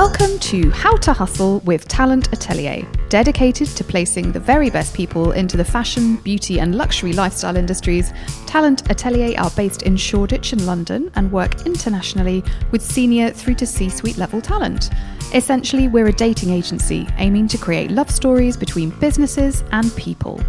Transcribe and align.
Welcome 0.00 0.38
to 0.38 0.70
How 0.70 0.96
to 0.96 1.12
Hustle 1.12 1.58
with 1.66 1.86
Talent 1.86 2.32
Atelier, 2.32 2.90
dedicated 3.10 3.68
to 3.76 3.84
placing 3.84 4.32
the 4.32 4.40
very 4.40 4.70
best 4.70 4.94
people 4.94 5.32
into 5.32 5.58
the 5.58 5.64
fashion, 5.64 6.16
beauty, 6.16 6.58
and 6.58 6.74
luxury 6.74 7.12
lifestyle 7.12 7.54
industries. 7.54 8.10
Talent 8.46 8.90
Atelier 8.90 9.38
are 9.38 9.50
based 9.50 9.82
in 9.82 9.98
Shoreditch 9.98 10.54
in 10.54 10.64
London 10.64 11.10
and 11.16 11.30
work 11.30 11.66
internationally 11.66 12.42
with 12.70 12.80
senior 12.80 13.28
through 13.28 13.56
to 13.56 13.66
C 13.66 13.90
suite 13.90 14.16
level 14.16 14.40
talent. 14.40 14.88
Essentially, 15.34 15.86
we're 15.86 16.08
a 16.08 16.12
dating 16.12 16.48
agency 16.48 17.06
aiming 17.18 17.46
to 17.48 17.58
create 17.58 17.90
love 17.90 18.10
stories 18.10 18.56
between 18.56 18.88
businesses 19.00 19.64
and 19.70 19.94
people. 19.96 20.40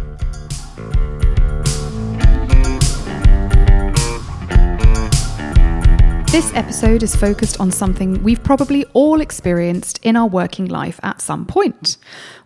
This 6.32 6.50
episode 6.54 7.02
is 7.02 7.14
focused 7.14 7.60
on 7.60 7.70
something 7.70 8.22
we've 8.22 8.42
probably 8.42 8.86
all 8.94 9.20
experienced 9.20 10.00
in 10.02 10.16
our 10.16 10.26
working 10.26 10.64
life 10.64 10.98
at 11.02 11.20
some 11.20 11.44
point. 11.44 11.98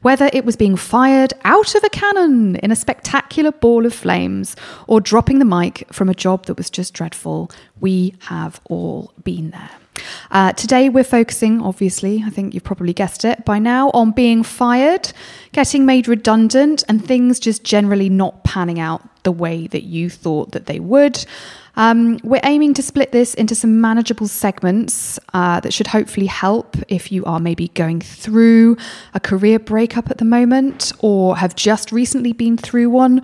Whether 0.02 0.28
it 0.32 0.44
was 0.44 0.56
being 0.56 0.74
fired 0.74 1.32
out 1.44 1.76
of 1.76 1.84
a 1.84 1.88
cannon 1.88 2.56
in 2.56 2.72
a 2.72 2.76
spectacular 2.76 3.52
ball 3.52 3.86
of 3.86 3.94
flames 3.94 4.56
or 4.88 5.00
dropping 5.00 5.38
the 5.38 5.44
mic 5.44 5.86
from 5.92 6.08
a 6.08 6.14
job 6.14 6.46
that 6.46 6.56
was 6.56 6.68
just 6.68 6.94
dreadful, 6.94 7.48
we 7.78 8.14
have 8.22 8.60
all 8.64 9.12
been 9.22 9.50
there. 9.52 9.70
Uh, 10.32 10.52
today, 10.52 10.88
we're 10.88 11.04
focusing, 11.04 11.62
obviously, 11.62 12.24
I 12.26 12.30
think 12.30 12.54
you've 12.54 12.64
probably 12.64 12.92
guessed 12.92 13.24
it 13.24 13.44
by 13.44 13.60
now, 13.60 13.90
on 13.90 14.10
being 14.10 14.42
fired, 14.42 15.12
getting 15.52 15.86
made 15.86 16.08
redundant, 16.08 16.82
and 16.88 17.06
things 17.06 17.38
just 17.38 17.62
generally 17.62 18.08
not 18.08 18.42
panning 18.42 18.80
out 18.80 19.08
the 19.22 19.32
way 19.32 19.68
that 19.68 19.84
you 19.84 20.10
thought 20.10 20.52
that 20.52 20.66
they 20.66 20.80
would. 20.80 21.24
Um, 21.76 22.18
we're 22.24 22.40
aiming 22.42 22.74
to 22.74 22.82
split 22.82 23.12
this 23.12 23.34
into 23.34 23.54
some 23.54 23.80
manageable 23.80 24.28
segments 24.28 25.18
uh, 25.34 25.60
that 25.60 25.74
should 25.74 25.88
hopefully 25.88 26.26
help 26.26 26.76
if 26.88 27.12
you 27.12 27.24
are 27.26 27.38
maybe 27.38 27.68
going 27.68 28.00
through 28.00 28.78
a 29.12 29.20
career 29.20 29.58
breakup 29.58 30.10
at 30.10 30.16
the 30.18 30.24
moment 30.24 30.92
or 31.00 31.36
have 31.36 31.54
just 31.54 31.92
recently 31.92 32.32
been 32.32 32.56
through 32.56 32.88
one. 32.88 33.22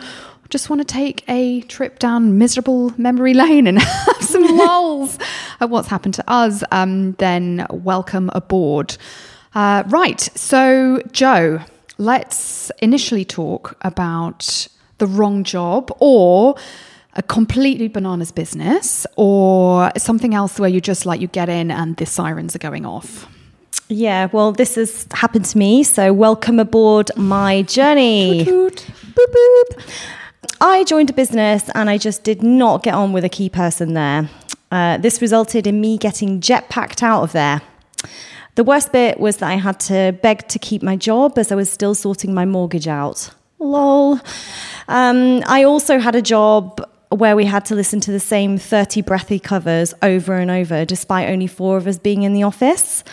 Just 0.51 0.69
want 0.69 0.81
to 0.81 0.85
take 0.85 1.25
a 1.29 1.63
trip 1.63 1.99
down 1.99 2.37
miserable 2.37 2.93
memory 2.99 3.33
lane 3.43 3.67
and 3.67 3.79
have 3.79 4.23
some 4.23 4.43
lulls 4.57 5.19
at 5.61 5.71
what's 5.71 5.89
happened 5.89 6.13
to 6.15 6.31
us. 6.31 6.63
Um, 6.71 7.13
then 7.13 7.67
welcome 7.71 8.31
aboard. 8.35 8.99
Uh, 9.55 9.83
right, 9.87 10.21
so 10.35 11.01
Joe, 11.13 11.61
let's 11.97 12.71
initially 12.83 13.25
talk 13.25 13.79
about 13.81 14.69
the 14.99 15.07
wrong 15.07 15.43
job 15.43 15.91
or 16.01 16.57
a 17.15 17.23
completely 17.23 17.89
bananas 17.89 18.33
business 18.33 19.07
or 19.17 19.91
something 19.97 20.35
else 20.35 20.59
where 20.59 20.71
you 20.71 20.81
just 20.81 21.05
like 21.05 21.21
you 21.21 21.29
get 21.29 21.49
in 21.49 21.71
and 21.71 21.97
the 21.97 22.07
sirens 22.07 22.57
are 22.57 22.59
going 22.59 22.87
off? 22.87 23.27
Yeah, 23.89 24.29
well, 24.33 24.53
this 24.53 24.77
has 24.77 25.07
happened 25.13 25.45
to 25.47 25.59
me. 25.59 25.83
So, 25.83 26.13
welcome 26.13 26.59
aboard 26.59 27.11
my 27.17 27.63
journey. 27.63 28.45
Boop, 28.45 28.91
boop. 29.15 29.83
I 30.61 30.85
joined 30.85 31.11
a 31.11 31.13
business 31.13 31.69
and 31.75 31.91
I 31.91 31.99
just 31.99 32.23
did 32.23 32.43
not 32.43 32.83
get 32.83 32.95
on 32.95 33.13
with 33.13 33.25
a 33.25 33.29
key 33.29 33.51
person 33.51 33.95
there. 33.95 34.31
Uh, 34.71 34.97
this 34.97 35.21
resulted 35.21 35.67
in 35.67 35.81
me 35.81 35.99
getting 35.99 36.41
jetpacked 36.41 37.03
out 37.03 37.23
of 37.23 37.33
there. 37.33 37.61
The 38.55 38.65
worst 38.65 38.93
bit 38.93 39.19
was 39.19 39.39
that 39.39 39.51
I 39.51 39.57
had 39.57 39.81
to 39.81 40.17
beg 40.23 40.49
to 40.49 40.59
keep 40.59 40.83
my 40.83 40.97
job 40.97 41.37
as 41.37 41.53
I 41.53 41.55
was 41.55 41.71
still 41.71 41.95
sorting 41.95 42.33
my 42.33 42.45
mortgage 42.45 42.89
out. 42.89 43.31
Lol. 43.59 44.21
Um, 44.89 45.43
I 45.47 45.65
also 45.65 45.99
had 45.99 46.15
a 46.15 46.23
job 46.23 46.83
where 47.19 47.37
we 47.37 47.45
had 47.45 47.65
to 47.67 47.75
listen 47.75 48.01
to 48.01 48.13
the 48.13 48.21
same 48.21 48.59
30 48.59 49.03
breathy 49.03 49.39
covers 49.39 49.95
over 50.03 50.35
and 50.35 50.51
over, 50.51 50.85
despite 50.85 51.29
only 51.29 51.47
four 51.47 51.77
of 51.77 51.87
us 51.87 51.99
being 51.99 52.23
in 52.23 52.33
the 52.33 52.43
office. 52.43 53.05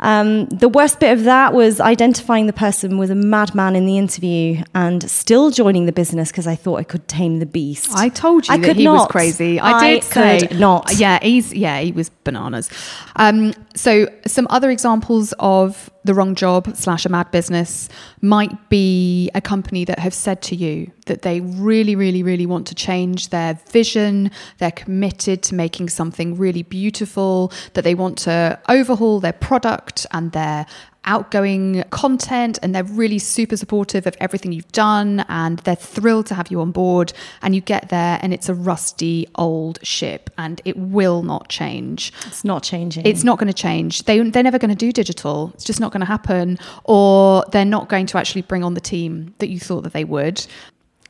Um, 0.00 0.46
the 0.46 0.68
worst 0.68 1.00
bit 1.00 1.12
of 1.12 1.24
that 1.24 1.54
was 1.54 1.80
identifying 1.80 2.46
the 2.46 2.52
person 2.52 2.98
was 2.98 3.10
a 3.10 3.14
madman 3.14 3.76
in 3.76 3.86
the 3.86 3.96
interview 3.96 4.62
and 4.74 5.08
still 5.08 5.50
joining 5.50 5.86
the 5.86 5.92
business 5.92 6.30
because 6.30 6.46
I 6.46 6.56
thought 6.56 6.76
I 6.76 6.82
could 6.82 7.06
tame 7.08 7.38
the 7.38 7.46
beast. 7.46 7.94
I 7.94 8.08
told 8.08 8.48
you 8.48 8.54
I 8.54 8.58
that 8.58 8.76
he 8.76 8.84
not. 8.84 8.94
was 8.94 9.06
crazy. 9.08 9.60
I, 9.60 9.70
I 9.70 9.94
did 9.94 10.04
say 10.04 10.48
not. 10.52 10.92
Yeah, 10.96 11.18
he's 11.22 11.54
yeah, 11.54 11.80
he 11.80 11.92
was 11.92 12.10
bananas. 12.10 12.70
Um, 13.16 13.54
so 13.74 14.08
some 14.26 14.46
other 14.50 14.70
examples 14.70 15.32
of 15.38 15.90
the 16.04 16.12
wrong 16.12 16.34
job 16.34 16.76
slash 16.76 17.06
a 17.06 17.08
mad 17.08 17.30
business 17.30 17.88
might 18.20 18.68
be 18.68 19.30
a 19.34 19.40
company 19.40 19.84
that 19.86 19.98
have 19.98 20.12
said 20.12 20.42
to 20.42 20.56
you 20.56 20.90
that 21.06 21.22
they 21.22 21.40
really, 21.40 21.96
really, 21.96 22.22
really 22.22 22.46
want 22.46 22.66
to 22.68 22.74
change 22.74 23.28
their 23.28 23.54
vision. 23.70 24.30
They're 24.58 24.70
committed 24.70 25.42
to 25.44 25.54
making 25.54 25.88
something 25.88 26.36
really 26.36 26.62
beautiful, 26.62 27.52
that 27.74 27.84
they 27.84 27.94
want 27.94 28.18
to 28.18 28.58
overhaul 28.68 29.20
their 29.20 29.32
product 29.32 30.06
and 30.12 30.32
their 30.32 30.66
outgoing 31.06 31.84
content 31.90 32.58
and 32.62 32.74
they're 32.74 32.84
really 32.84 33.18
super 33.18 33.56
supportive 33.56 34.06
of 34.06 34.16
everything 34.20 34.52
you've 34.52 34.72
done 34.72 35.24
and 35.28 35.58
they're 35.60 35.74
thrilled 35.74 36.26
to 36.26 36.34
have 36.34 36.50
you 36.50 36.60
on 36.60 36.70
board 36.70 37.12
and 37.42 37.54
you 37.54 37.60
get 37.60 37.88
there 37.88 38.18
and 38.22 38.32
it's 38.32 38.48
a 38.48 38.54
rusty 38.54 39.26
old 39.34 39.78
ship 39.82 40.30
and 40.38 40.60
it 40.64 40.76
will 40.76 41.22
not 41.22 41.48
change. 41.48 42.12
It's 42.26 42.44
not 42.44 42.62
changing. 42.62 43.06
It's 43.06 43.24
not 43.24 43.38
going 43.38 43.48
to 43.48 43.54
change. 43.54 44.04
They, 44.04 44.18
they're 44.20 44.42
never 44.42 44.58
going 44.58 44.70
to 44.70 44.76
do 44.76 44.92
digital. 44.92 45.50
It's 45.54 45.64
just 45.64 45.80
not 45.80 45.92
going 45.92 46.00
to 46.00 46.06
happen 46.06 46.58
or 46.84 47.44
they're 47.52 47.64
not 47.64 47.88
going 47.88 48.06
to 48.06 48.18
actually 48.18 48.42
bring 48.42 48.64
on 48.64 48.74
the 48.74 48.80
team 48.80 49.34
that 49.38 49.48
you 49.48 49.60
thought 49.60 49.82
that 49.82 49.92
they 49.92 50.04
would 50.04 50.46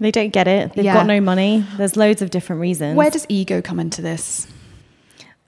they 0.00 0.10
don't 0.10 0.32
get 0.32 0.48
it 0.48 0.72
they've 0.74 0.84
yeah. 0.84 0.94
got 0.94 1.06
no 1.06 1.20
money 1.20 1.64
there's 1.76 1.96
loads 1.96 2.20
of 2.22 2.30
different 2.30 2.60
reasons 2.60 2.96
where 2.96 3.10
does 3.10 3.26
ego 3.28 3.62
come 3.62 3.78
into 3.78 4.02
this 4.02 4.46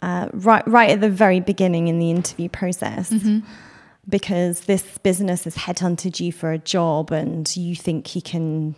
uh, 0.02 0.28
right 0.32 0.66
right 0.68 0.90
at 0.90 1.00
the 1.00 1.10
very 1.10 1.40
beginning 1.40 1.88
in 1.88 1.98
the 1.98 2.10
interview 2.10 2.48
process 2.48 3.10
mm-hmm 3.10 3.40
because 4.08 4.60
this 4.62 4.98
business 4.98 5.44
has 5.44 5.56
headhunted 5.56 6.20
you 6.20 6.32
for 6.32 6.52
a 6.52 6.58
job 6.58 7.10
and 7.10 7.56
you 7.56 7.74
think 7.74 8.06
he 8.06 8.20
can 8.20 8.74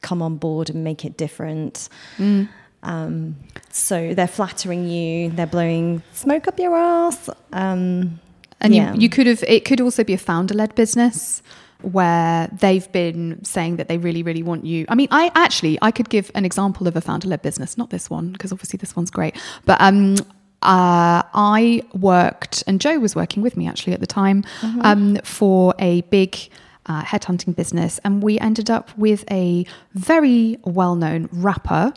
come 0.00 0.22
on 0.22 0.36
board 0.36 0.70
and 0.70 0.84
make 0.84 1.04
it 1.04 1.16
different. 1.16 1.88
Mm. 2.18 2.48
Um, 2.82 3.36
so 3.70 4.14
they're 4.14 4.28
flattering 4.28 4.88
you, 4.88 5.30
they're 5.30 5.46
blowing 5.46 6.02
smoke 6.12 6.46
up 6.46 6.58
your 6.58 6.76
ass. 6.76 7.28
Um, 7.52 8.20
and 8.60 8.74
yeah. 8.74 8.94
you, 8.94 9.02
you 9.02 9.08
could 9.08 9.26
have, 9.26 9.42
it 9.48 9.64
could 9.64 9.80
also 9.80 10.04
be 10.04 10.12
a 10.12 10.18
founder 10.18 10.54
led 10.54 10.74
business 10.74 11.42
where 11.92 12.48
they've 12.52 12.90
been 12.92 13.42
saying 13.44 13.76
that 13.76 13.88
they 13.88 13.98
really, 13.98 14.22
really 14.22 14.42
want 14.42 14.64
you. 14.64 14.86
I 14.88 14.94
mean, 14.94 15.08
I 15.10 15.30
actually, 15.34 15.78
I 15.82 15.90
could 15.90 16.08
give 16.08 16.30
an 16.34 16.44
example 16.44 16.86
of 16.86 16.96
a 16.96 17.00
founder 17.00 17.28
led 17.28 17.42
business, 17.42 17.76
not 17.76 17.90
this 17.90 18.10
one, 18.10 18.32
because 18.32 18.52
obviously 18.52 18.76
this 18.78 18.96
one's 18.96 19.10
great, 19.10 19.36
but 19.64 19.80
um, 19.80 20.16
uh, 20.62 21.22
I 21.34 21.82
worked, 21.92 22.64
and 22.66 22.80
Joe 22.80 22.98
was 22.98 23.14
working 23.14 23.42
with 23.42 23.56
me 23.56 23.68
actually 23.68 23.92
at 23.92 24.00
the 24.00 24.06
time, 24.06 24.44
mm-hmm. 24.60 24.80
um, 24.82 25.16
for 25.22 25.74
a 25.78 26.00
big 26.02 26.38
uh, 26.86 27.02
headhunting 27.02 27.54
business. 27.54 28.00
And 28.04 28.22
we 28.22 28.38
ended 28.38 28.70
up 28.70 28.96
with 28.96 29.24
a 29.30 29.66
very 29.94 30.58
well 30.64 30.96
known 30.96 31.28
rapper 31.32 31.92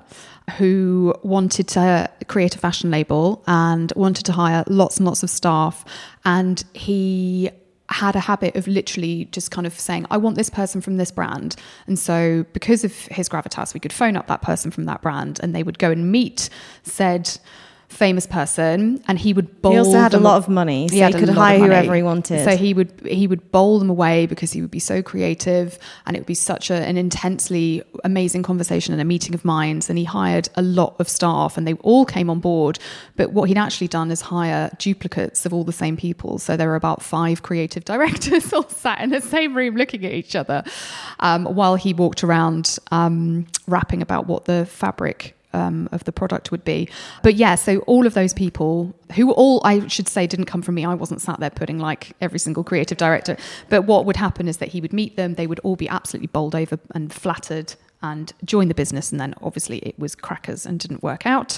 who 0.57 1.13
wanted 1.23 1.67
to 1.69 2.09
create 2.27 2.55
a 2.55 2.57
fashion 2.57 2.89
label 2.89 3.43
and 3.47 3.91
wanted 3.95 4.25
to 4.25 4.31
hire 4.31 4.63
lots 4.67 4.97
and 4.97 5.05
lots 5.05 5.23
of 5.23 5.29
staff. 5.29 5.83
And 6.23 6.63
he 6.73 7.49
had 7.89 8.15
a 8.15 8.19
habit 8.19 8.55
of 8.55 8.67
literally 8.67 9.25
just 9.25 9.51
kind 9.51 9.65
of 9.65 9.77
saying, 9.79 10.05
I 10.11 10.17
want 10.17 10.35
this 10.35 10.49
person 10.49 10.81
from 10.81 10.97
this 10.97 11.11
brand. 11.11 11.55
And 11.87 11.97
so, 11.97 12.45
because 12.53 12.83
of 12.83 12.93
his 12.93 13.29
gravitas, 13.29 13.73
we 13.73 13.79
could 13.79 13.93
phone 13.93 14.17
up 14.17 14.27
that 14.27 14.41
person 14.41 14.71
from 14.71 14.85
that 14.85 15.01
brand 15.01 15.39
and 15.41 15.55
they 15.55 15.63
would 15.63 15.79
go 15.79 15.91
and 15.91 16.11
meet 16.11 16.49
said 16.83 17.37
famous 17.89 18.27
person, 18.27 19.01
and 19.07 19.17
he 19.17 19.33
would 19.33 19.61
bowl. 19.61 19.71
He 19.71 19.77
also 19.77 19.97
had 19.97 20.13
a 20.13 20.19
lot 20.19 20.37
of 20.37 20.49
money, 20.49 20.87
so 20.89 20.95
he, 20.95 21.03
he 21.03 21.13
could 21.13 21.29
hire 21.29 21.57
whoever 21.57 21.95
he 21.95 22.03
wanted. 22.03 22.43
So 22.43 22.57
he 22.57 22.73
would 22.73 22.91
he 23.05 23.27
would 23.27 23.51
bowl 23.51 23.79
them 23.79 23.89
away 23.89 24.25
because 24.25 24.51
he 24.51 24.61
would 24.61 24.71
be 24.71 24.79
so 24.79 25.01
creative, 25.01 25.79
and 26.05 26.15
it 26.15 26.19
would 26.19 26.27
be 26.27 26.33
such 26.33 26.69
a, 26.69 26.75
an 26.75 26.97
intensely 26.97 27.83
amazing 28.03 28.43
conversation 28.43 28.93
and 28.93 29.01
a 29.01 29.05
meeting 29.05 29.33
of 29.33 29.45
minds. 29.45 29.89
And 29.89 29.97
he 29.97 30.03
hired 30.05 30.49
a 30.55 30.61
lot 30.61 30.95
of 30.99 31.07
staff, 31.07 31.57
and 31.57 31.67
they 31.67 31.73
all 31.75 32.05
came 32.05 32.29
on 32.29 32.39
board. 32.39 32.77
But 33.15 33.31
what 33.31 33.47
he'd 33.47 33.57
actually 33.57 33.87
done 33.87 34.11
is 34.11 34.21
hire 34.21 34.69
duplicates 34.77 35.45
of 35.45 35.53
all 35.53 35.63
the 35.63 35.71
same 35.71 35.97
people. 35.97 36.39
So 36.39 36.57
there 36.57 36.67
were 36.67 36.75
about 36.75 37.01
five 37.01 37.41
creative 37.41 37.85
directors 37.93 38.51
all 38.53 38.67
sat 38.69 39.01
in 39.01 39.11
the 39.11 39.21
same 39.21 39.55
room 39.55 39.75
looking 39.75 40.05
at 40.05 40.11
each 40.11 40.35
other, 40.35 40.63
um, 41.19 41.45
while 41.45 41.75
he 41.75 41.93
walked 41.93 42.23
around 42.23 42.77
um, 42.91 43.47
rapping 43.67 44.01
about 44.01 44.27
what 44.27 44.45
the 44.45 44.65
fabric 44.65 45.36
um, 45.57 45.89
of 45.91 46.03
the 46.03 46.11
product 46.11 46.51
would 46.51 46.63
be. 46.63 46.87
But 47.23 47.35
yeah, 47.35 47.55
so 47.55 47.79
all 47.79 48.05
of 48.05 48.13
those 48.13 48.33
people 48.33 48.93
who 49.15 49.31
all 49.31 49.61
I 49.65 49.87
should 49.87 50.07
say 50.07 50.27
didn't 50.27 50.45
come 50.45 50.61
from 50.61 50.75
me. 50.75 50.85
I 50.85 50.93
wasn't 50.93 51.21
sat 51.21 51.39
there 51.39 51.49
putting 51.49 51.79
like 51.79 52.13
every 52.21 52.39
single 52.39 52.63
creative 52.63 52.97
director. 52.97 53.37
But 53.69 53.83
what 53.83 54.05
would 54.05 54.15
happen 54.15 54.47
is 54.47 54.57
that 54.57 54.69
he 54.69 54.81
would 54.81 54.93
meet 54.93 55.15
them. 55.15 55.33
They 55.33 55.47
would 55.47 55.59
all 55.59 55.75
be 55.75 55.89
absolutely 55.89 56.27
bowled 56.27 56.55
over 56.55 56.79
and 56.91 57.11
flattered 57.11 57.75
and 58.03 58.31
join 58.45 58.67
the 58.67 58.75
business. 58.75 59.11
And 59.11 59.19
then 59.19 59.33
obviously 59.41 59.79
it 59.79 59.97
was 59.97 60.13
crackers 60.13 60.67
and 60.67 60.79
didn't 60.79 61.01
work 61.01 61.25
out. 61.25 61.57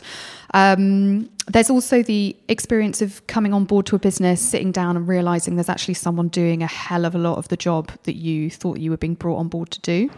Um, 0.53 1.29
there's 1.47 1.69
also 1.69 2.01
the 2.01 2.35
experience 2.47 3.01
of 3.01 3.25
coming 3.27 3.53
on 3.53 3.65
board 3.65 3.85
to 3.87 3.97
a 3.97 3.99
business, 3.99 4.41
sitting 4.41 4.71
down 4.71 4.95
and 4.95 5.07
realizing 5.07 5.55
there's 5.55 5.69
actually 5.69 5.95
someone 5.95 6.29
doing 6.29 6.63
a 6.63 6.67
hell 6.67 7.03
of 7.03 7.13
a 7.13 7.17
lot 7.17 7.37
of 7.37 7.49
the 7.49 7.57
job 7.57 7.91
that 8.03 8.15
you 8.15 8.49
thought 8.49 8.79
you 8.79 8.89
were 8.91 8.97
being 8.97 9.15
brought 9.15 9.37
on 9.37 9.49
board 9.49 9.69
to 9.71 9.81
do. 9.81 10.09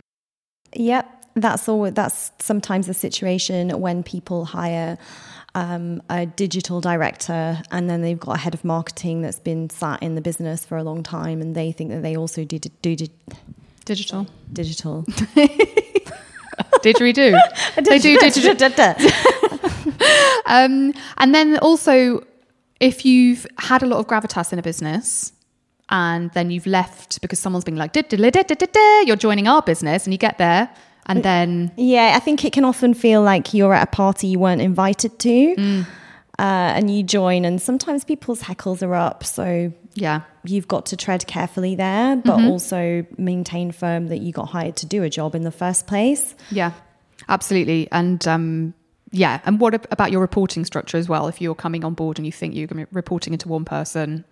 Yep 0.75 1.20
that's 1.35 1.67
all 1.69 1.89
that's 1.91 2.31
sometimes 2.39 2.87
the 2.87 2.93
situation 2.93 3.69
when 3.79 4.03
people 4.03 4.45
hire 4.45 4.97
um, 5.55 6.01
a 6.09 6.25
digital 6.25 6.79
director, 6.81 7.61
and 7.71 7.89
then 7.89 8.01
they've 8.01 8.19
got 8.19 8.37
a 8.37 8.39
head 8.39 8.53
of 8.53 8.63
marketing 8.63 9.21
that's 9.21 9.39
been 9.39 9.69
sat 9.69 10.01
in 10.01 10.15
the 10.15 10.21
business 10.21 10.63
for 10.65 10.77
a 10.77 10.83
long 10.83 11.03
time, 11.03 11.41
and 11.41 11.55
they 11.55 11.71
think 11.71 11.89
that 11.91 12.01
they 12.01 12.15
also 12.15 12.43
do, 12.45 12.57
do, 12.59 12.95
do 12.95 13.07
Digital. 13.83 14.27
digital. 14.53 15.03
Didgeridoo. 16.83 17.37
they 17.83 17.99
do 17.99 18.17
digital. 18.17 18.95
Um, 20.47 20.93
and 21.17 21.33
then 21.33 21.57
also, 21.59 22.25
if 22.79 23.05
you've 23.05 23.45
had 23.59 23.83
a 23.83 23.85
lot 23.85 23.99
of 23.99 24.07
gravitas 24.07 24.51
in 24.51 24.59
a 24.59 24.61
business 24.61 25.31
and 25.89 26.29
then 26.31 26.51
you've 26.51 26.65
left 26.65 27.21
because 27.21 27.39
someone's 27.39 27.63
been 27.63 27.77
like, 27.77 27.95
you're 27.95 29.15
joining 29.15 29.47
our 29.47 29.61
business, 29.61 30.05
and 30.05 30.13
you 30.13 30.17
get 30.17 30.37
there, 30.37 30.69
and 31.05 31.23
then 31.23 31.71
Yeah, 31.77 32.13
I 32.15 32.19
think 32.19 32.43
it 32.45 32.53
can 32.53 32.65
often 32.65 32.93
feel 32.93 33.21
like 33.21 33.53
you're 33.53 33.73
at 33.73 33.83
a 33.87 33.91
party 33.91 34.27
you 34.27 34.39
weren't 34.39 34.61
invited 34.61 35.17
to, 35.19 35.55
Mm. 35.57 35.81
uh, 36.39 36.75
and 36.77 36.89
you 36.95 37.03
join, 37.03 37.45
and 37.45 37.61
sometimes 37.61 38.03
people's 38.03 38.41
heckles 38.43 38.81
are 38.81 38.95
up, 38.95 39.23
so 39.23 39.71
yeah, 39.93 40.21
you've 40.45 40.67
got 40.67 40.85
to 40.87 40.95
tread 40.97 41.27
carefully 41.27 41.75
there, 41.75 42.15
but 42.15 42.37
Mm-hmm. 42.37 42.47
also 42.49 43.05
maintain 43.17 43.71
firm 43.71 44.07
that 44.07 44.19
you 44.21 44.31
got 44.31 44.49
hired 44.49 44.75
to 44.77 44.85
do 44.85 45.03
a 45.03 45.09
job 45.09 45.35
in 45.35 45.43
the 45.43 45.51
first 45.51 45.85
place. 45.87 46.33
yeah, 46.49 46.71
absolutely. 47.29 47.87
And 47.91 48.25
um, 48.27 48.73
yeah, 49.11 49.41
and 49.45 49.59
what 49.59 49.73
about 49.91 50.11
your 50.11 50.21
reporting 50.21 50.63
structure 50.65 50.97
as 50.97 51.09
well? 51.09 51.27
If 51.27 51.41
you're 51.41 51.55
coming 51.55 51.83
on 51.83 51.93
board 51.93 52.17
and 52.17 52.25
you 52.25 52.31
think 52.31 52.55
you're 52.55 52.67
going 52.67 52.85
to 52.85 52.89
be 52.91 52.95
reporting 52.95 53.33
into 53.33 53.49
one 53.49 53.65
person. 53.65 54.23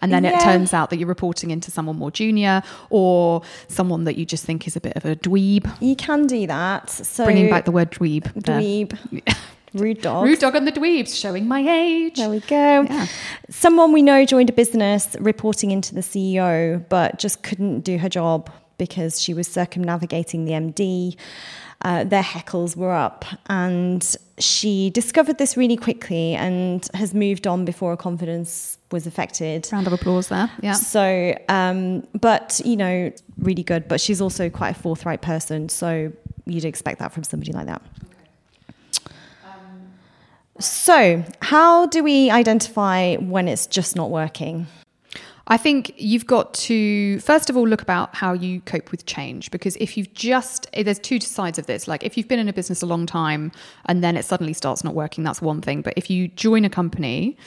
And 0.00 0.12
then 0.12 0.24
it 0.24 0.40
turns 0.40 0.72
out 0.74 0.90
that 0.90 0.98
you're 0.98 1.08
reporting 1.08 1.50
into 1.50 1.70
someone 1.70 1.96
more 1.96 2.10
junior 2.10 2.62
or 2.90 3.42
someone 3.68 4.04
that 4.04 4.16
you 4.16 4.24
just 4.26 4.44
think 4.44 4.66
is 4.66 4.76
a 4.76 4.80
bit 4.80 4.96
of 4.96 5.04
a 5.04 5.16
dweeb. 5.16 5.70
You 5.80 5.96
can 5.96 6.26
do 6.26 6.46
that. 6.46 6.90
So 6.90 7.24
Bringing 7.24 7.50
back 7.50 7.64
the 7.64 7.72
word 7.72 7.90
dweeb. 7.90 8.22
dweeb, 8.34 9.36
rude 9.74 10.00
dog. 10.02 10.24
Rude 10.24 10.38
dog 10.38 10.54
and 10.54 10.66
the 10.66 10.72
dweebs, 10.72 11.14
showing 11.18 11.46
my 11.46 11.60
age. 11.60 12.16
There 12.16 12.30
we 12.30 12.40
go. 12.40 12.82
Yeah. 12.82 13.06
Someone 13.50 13.92
we 13.92 14.02
know 14.02 14.24
joined 14.24 14.50
a 14.50 14.52
business 14.52 15.16
reporting 15.20 15.70
into 15.70 15.94
the 15.94 16.00
CEO, 16.00 16.84
but 16.88 17.18
just 17.18 17.42
couldn't 17.42 17.80
do 17.80 17.98
her 17.98 18.08
job 18.08 18.50
because 18.78 19.20
she 19.20 19.34
was 19.34 19.48
circumnavigating 19.48 20.44
the 20.44 20.52
MD. 20.52 21.16
Uh, 21.82 22.02
their 22.04 22.22
heckles 22.22 22.76
were 22.76 22.92
up, 22.92 23.24
and 23.46 24.16
she 24.38 24.90
discovered 24.90 25.38
this 25.38 25.56
really 25.56 25.76
quickly 25.76 26.34
and 26.34 26.88
has 26.94 27.14
moved 27.14 27.46
on 27.46 27.64
before 27.64 27.90
her 27.90 27.96
confidence 27.96 28.78
was 28.90 29.06
affected. 29.06 29.68
Round 29.70 29.86
of 29.86 29.92
applause 29.92 30.28
there. 30.28 30.50
Yeah. 30.60 30.72
So, 30.72 31.38
um, 31.48 32.06
but 32.20 32.60
you 32.64 32.76
know, 32.76 33.12
really 33.38 33.62
good. 33.62 33.86
But 33.86 34.00
she's 34.00 34.20
also 34.20 34.50
quite 34.50 34.70
a 34.70 34.78
forthright 34.78 35.22
person, 35.22 35.68
so 35.68 36.12
you'd 36.46 36.64
expect 36.64 36.98
that 36.98 37.12
from 37.12 37.22
somebody 37.22 37.52
like 37.52 37.66
that. 37.66 37.82
So, 40.60 41.24
how 41.40 41.86
do 41.86 42.02
we 42.02 42.30
identify 42.30 43.14
when 43.16 43.46
it's 43.46 43.68
just 43.68 43.94
not 43.94 44.10
working? 44.10 44.66
I 45.50 45.56
think 45.56 45.94
you've 45.96 46.26
got 46.26 46.52
to 46.54 47.18
first 47.20 47.48
of 47.48 47.56
all 47.56 47.66
look 47.66 47.80
about 47.80 48.14
how 48.14 48.34
you 48.34 48.60
cope 48.60 48.90
with 48.90 49.06
change 49.06 49.50
because 49.50 49.76
if 49.76 49.96
you've 49.96 50.12
just 50.12 50.68
eh, 50.74 50.82
there's 50.82 50.98
two 50.98 51.18
sides 51.20 51.58
of 51.58 51.66
this. 51.66 51.88
Like 51.88 52.04
if 52.04 52.16
you've 52.16 52.28
been 52.28 52.38
in 52.38 52.48
a 52.48 52.52
business 52.52 52.82
a 52.82 52.86
long 52.86 53.06
time 53.06 53.50
and 53.86 54.04
then 54.04 54.16
it 54.16 54.26
suddenly 54.26 54.52
starts 54.52 54.84
not 54.84 54.94
working 54.94 55.24
that's 55.24 55.40
one 55.40 55.62
thing. 55.62 55.80
But 55.80 55.94
if 55.96 56.10
you 56.10 56.28
join 56.28 56.66
a 56.66 56.70
company 56.70 57.38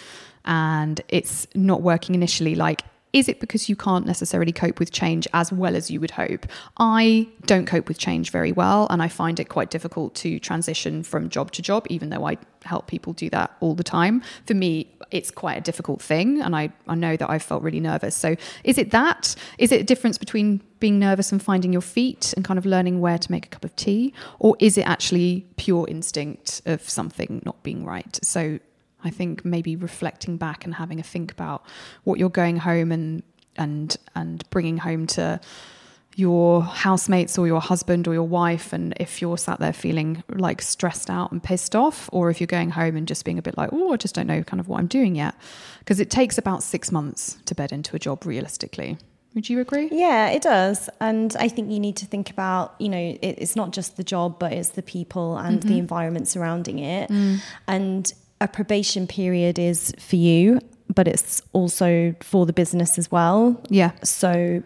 and 0.45 0.99
it's 1.09 1.47
not 1.53 1.83
working 1.83 2.15
initially 2.15 2.55
like 2.55 2.81
is 3.13 3.27
it 3.27 3.39
because 3.39 3.67
you 3.67 3.75
can't 3.75 4.05
necessarily 4.05 4.51
cope 4.51 4.79
with 4.79 4.91
change 4.91 5.27
as 5.33 5.51
well 5.51 5.75
as 5.75 5.91
you 5.91 5.99
would 5.99 6.11
hope? 6.11 6.45
I 6.77 7.27
don't 7.45 7.65
cope 7.65 7.87
with 7.87 7.97
change 7.97 8.31
very 8.31 8.51
well, 8.51 8.87
and 8.89 9.01
I 9.01 9.07
find 9.07 9.39
it 9.39 9.49
quite 9.49 9.69
difficult 9.69 10.15
to 10.15 10.39
transition 10.39 11.03
from 11.03 11.29
job 11.29 11.51
to 11.53 11.61
job, 11.61 11.87
even 11.89 12.09
though 12.09 12.25
I 12.25 12.37
help 12.63 12.87
people 12.87 13.13
do 13.13 13.29
that 13.31 13.51
all 13.59 13.75
the 13.75 13.83
time. 13.83 14.21
For 14.45 14.53
me, 14.53 14.95
it's 15.09 15.29
quite 15.29 15.57
a 15.57 15.61
difficult 15.61 16.01
thing, 16.01 16.41
and 16.41 16.55
I, 16.55 16.71
I 16.87 16.95
know 16.95 17.17
that 17.17 17.29
I 17.29 17.39
felt 17.39 17.63
really 17.63 17.81
nervous. 17.81 18.15
So, 18.15 18.35
is 18.63 18.77
it 18.77 18.91
that? 18.91 19.35
Is 19.57 19.71
it 19.71 19.81
a 19.81 19.83
difference 19.83 20.17
between 20.17 20.61
being 20.79 20.97
nervous 20.97 21.31
and 21.31 21.43
finding 21.43 21.73
your 21.73 21.81
feet 21.81 22.33
and 22.35 22.45
kind 22.45 22.57
of 22.57 22.65
learning 22.65 23.01
where 23.01 23.17
to 23.17 23.31
make 23.31 23.45
a 23.45 23.49
cup 23.49 23.65
of 23.65 23.75
tea? 23.75 24.13
Or 24.39 24.55
is 24.59 24.77
it 24.77 24.87
actually 24.87 25.45
pure 25.57 25.85
instinct 25.89 26.61
of 26.65 26.87
something 26.89 27.41
not 27.45 27.61
being 27.61 27.83
right? 27.83 28.17
So, 28.23 28.59
I 29.03 29.09
think 29.09 29.43
maybe 29.45 29.75
reflecting 29.75 30.37
back 30.37 30.65
and 30.65 30.75
having 30.75 30.99
a 30.99 31.03
think 31.03 31.31
about 31.31 31.65
what 32.03 32.19
you're 32.19 32.29
going 32.29 32.57
home 32.57 32.91
and 32.91 33.23
and 33.57 33.97
and 34.15 34.49
bringing 34.49 34.77
home 34.77 35.07
to 35.07 35.39
your 36.15 36.61
housemates 36.61 37.37
or 37.37 37.47
your 37.47 37.61
husband 37.61 38.07
or 38.07 38.13
your 38.13 38.27
wife 38.27 38.73
and 38.73 38.93
if 38.99 39.21
you're 39.21 39.37
sat 39.37 39.59
there 39.59 39.71
feeling 39.71 40.21
like 40.29 40.61
stressed 40.61 41.09
out 41.09 41.31
and 41.31 41.41
pissed 41.41 41.73
off 41.73 42.09
or 42.11 42.29
if 42.29 42.41
you're 42.41 42.47
going 42.47 42.69
home 42.69 42.97
and 42.97 43.07
just 43.07 43.23
being 43.23 43.39
a 43.39 43.41
bit 43.41 43.57
like 43.57 43.69
oh 43.71 43.93
I 43.93 43.97
just 43.97 44.15
don't 44.15 44.27
know 44.27 44.43
kind 44.43 44.59
of 44.59 44.67
what 44.67 44.79
I'm 44.79 44.87
doing 44.87 45.15
yet. 45.15 45.35
Because 45.79 45.99
it 45.99 46.09
takes 46.09 46.37
about 46.37 46.63
6 46.63 46.91
months 46.91 47.37
to 47.45 47.55
bed 47.55 47.71
into 47.71 47.95
a 47.95 47.99
job 47.99 48.25
realistically. 48.25 48.97
Would 49.33 49.49
you 49.49 49.61
agree? 49.61 49.87
Yeah, 49.91 50.27
it 50.29 50.41
does. 50.41 50.89
And 50.99 51.33
I 51.39 51.47
think 51.47 51.71
you 51.71 51.79
need 51.79 51.95
to 51.97 52.05
think 52.05 52.29
about, 52.29 52.75
you 52.79 52.89
know, 52.89 52.97
it, 52.97 53.35
it's 53.37 53.55
not 53.55 53.71
just 53.71 53.95
the 53.95 54.03
job, 54.03 54.39
but 54.39 54.51
it's 54.51 54.69
the 54.69 54.81
people 54.81 55.37
and 55.37 55.61
the 55.61 55.69
mm-hmm. 55.69 55.77
environment 55.77 56.27
surrounding 56.27 56.79
it. 56.79 57.09
Mm. 57.09 57.39
And 57.65 58.13
a 58.41 58.47
probation 58.47 59.07
period 59.07 59.57
is 59.57 59.93
for 59.99 60.17
you, 60.17 60.59
but 60.93 61.07
it's 61.07 61.41
also 61.53 62.13
for 62.21 62.45
the 62.45 62.53
business 62.53 62.97
as 62.97 63.09
well. 63.11 63.61
yeah 63.69 63.91
So, 64.03 64.61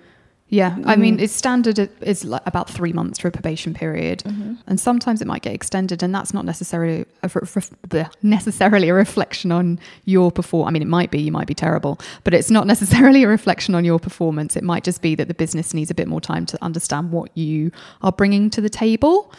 Yeah, 0.50 0.78
I 0.86 0.96
mean, 0.96 1.20
it's 1.20 1.34
standard 1.34 1.78
is 2.02 2.24
like 2.24 2.42
about 2.46 2.70
three 2.70 2.94
months 2.94 3.20
for 3.20 3.28
a 3.28 3.32
probation 3.32 3.74
period, 3.74 4.24
and 4.68 4.80
sometimes 4.80 5.22
it 5.22 5.28
might 5.28 5.42
get 5.42 5.54
extended, 5.54 6.04
and 6.04 6.14
that's 6.16 6.34
not 6.34 6.46
necessarily 6.46 7.06
a, 7.24 7.30
ref- 7.34 8.14
necessarily 8.22 8.90
a 8.90 8.94
reflection 8.94 9.52
on 9.52 9.80
your 10.06 10.32
perform. 10.32 10.68
I 10.68 10.72
mean, 10.72 10.82
it 10.84 10.88
might 10.88 11.12
be 11.12 11.20
you 11.20 11.32
might 11.32 11.48
be 11.48 11.56
terrible, 11.56 12.00
but 12.24 12.34
it's 12.34 12.52
not 12.52 12.66
necessarily 12.74 13.24
a 13.24 13.28
reflection 13.28 13.76
on 13.76 13.84
your 13.86 14.00
performance. 14.00 14.56
It 14.56 14.64
might 14.64 14.84
just 14.86 15.02
be 15.02 15.16
that 15.16 15.28
the 15.28 15.34
business 15.34 15.74
needs 15.74 15.92
a 15.92 15.96
bit 15.96 16.08
more 16.08 16.22
time 16.22 16.46
to 16.46 16.58
understand 16.64 17.12
what 17.12 17.36
you 17.36 17.72
are 18.02 18.12
bringing 18.12 18.50
to 18.52 18.62
the 18.62 18.70
table. 18.70 19.34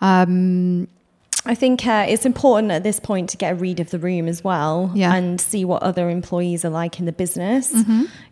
Um, 0.00 0.88
I 1.46 1.54
think 1.54 1.86
uh, 1.86 2.06
it's 2.08 2.24
important 2.24 2.72
at 2.72 2.82
this 2.82 2.98
point 2.98 3.28
to 3.30 3.36
get 3.36 3.52
a 3.52 3.54
read 3.54 3.78
of 3.80 3.90
the 3.90 3.98
room 3.98 4.28
as 4.28 4.42
well 4.42 4.90
Yeah. 4.94 5.14
and 5.14 5.38
see 5.40 5.64
what 5.64 5.82
other 5.82 6.08
employees 6.08 6.64
are 6.64 6.70
like 6.70 6.98
in 6.98 7.04
the 7.06 7.12
business. 7.12 7.72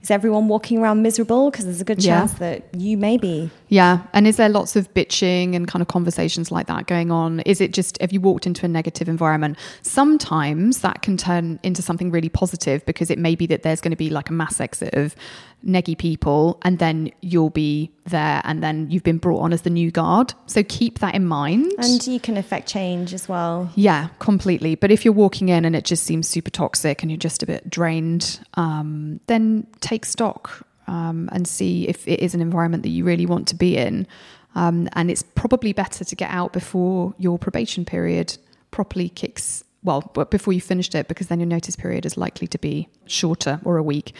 Is 0.03 0.11
everyone 0.11 0.49
walking 0.49 0.79
around 0.79 1.03
miserable? 1.03 1.51
Because 1.51 1.67
there's 1.67 1.81
a 1.81 1.85
good 1.85 2.03
Yeah. 2.03 2.21
chance 2.21 2.33
that 2.35 2.65
you 2.77 2.97
may 2.97 3.19
be. 3.19 3.51
Yeah. 3.73 4.03
And 4.13 4.27
is 4.27 4.37
there 4.37 4.51
lots 4.51 4.77
of 4.77 4.93
bitching 4.93 5.57
and 5.57 5.67
kind 5.67 5.81
of 5.81 5.89
conversations 5.89 6.53
like 6.53 6.67
that 6.67 6.87
going 6.87 7.11
on? 7.11 7.41
Is 7.41 7.59
it 7.59 7.73
just, 7.73 7.99
have 8.03 8.13
you 8.13 8.21
walked 8.21 8.47
into 8.47 8.67
a 8.67 8.69
negative 8.69 9.09
environment? 9.09 9.57
Sometimes 9.81 10.83
that 10.83 11.01
can 11.01 11.17
turn 11.17 11.59
into 11.63 11.81
something 11.81 12.11
really 12.11 12.29
positive 12.29 12.85
because 12.85 13.11
it 13.11 13.19
may 13.19 13.35
be 13.35 13.47
that 13.47 13.63
there's 13.63 13.81
going 13.81 13.91
to 13.91 13.97
be 13.97 14.11
like 14.11 14.29
a 14.29 14.33
mass 14.35 14.61
exit 14.61 14.93
of 14.93 15.17
neggy 15.65 15.97
people 15.97 16.59
and 16.63 16.81
then 16.81 17.11
you'll 17.23 17.49
be 17.49 17.91
there 18.05 18.43
and 18.45 18.63
then 18.63 18.91
you've 18.91 19.05
been 19.05 19.17
brought 19.17 19.41
on 19.41 19.55
as 19.55 19.63
the 19.63 19.71
new 19.71 19.91
guard. 19.91 20.35
So 20.45 20.63
keep 20.63 20.99
that 20.99 21.15
in 21.15 21.27
mind. 21.27 21.73
And 21.79 22.07
you 22.07 22.21
can 22.21 22.37
affect 22.37 22.69
change 22.69 23.15
as 23.15 23.27
well. 23.27 23.73
Yeah, 23.75 24.09
completely. 24.19 24.75
But 24.75 24.91
if 24.91 25.03
you're 25.03 25.15
walking 25.15 25.49
in 25.49 25.65
and 25.65 25.75
it 25.75 25.87
just 25.87 26.05
seems 26.05 26.29
super 26.29 26.51
toxic 26.51 27.03
and 27.03 27.11
you're 27.11 27.17
just 27.17 27.43
a 27.43 27.47
bit 27.47 27.71
drained, 27.71 28.39
um, 28.53 29.21
then 29.29 29.67
take 29.81 30.05
stock 30.05 30.67
um, 30.87 31.29
and 31.33 31.47
see 31.47 31.89
if 31.89 32.07
it 32.07 32.21
is 32.21 32.35
an 32.35 32.41
environment 32.41 32.83
that 32.83 32.91
you 32.91 33.05
really 33.05 33.27
want 33.27 33.49
to 33.49 33.55
be 33.55 33.77
in. 33.77 34.07
Um, 34.55 34.89
and 34.93 35.11
it's 35.11 35.23
probably 35.23 35.73
better 35.73 36.05
to 36.05 36.17
get 36.17 36.31
out 36.31 36.53
before 36.53 37.15
your 37.19 37.39
probation 37.39 37.85
period 37.85 38.37
properly 38.71 39.09
kicks. 39.09 39.65
Well, 39.83 40.03
before 40.31 40.53
you 40.53 40.61
finished 40.61 40.95
it, 40.95 41.09
because 41.09 41.27
then 41.29 41.41
your 41.41 41.49
notice 41.49 41.77
period 41.77 42.07
is 42.07 42.17
likely 42.17 42.47
to 42.49 42.59
be 42.59 42.89
shorter 43.07 43.61
or 43.65 43.79
a 43.79 43.83
week. 43.83 44.15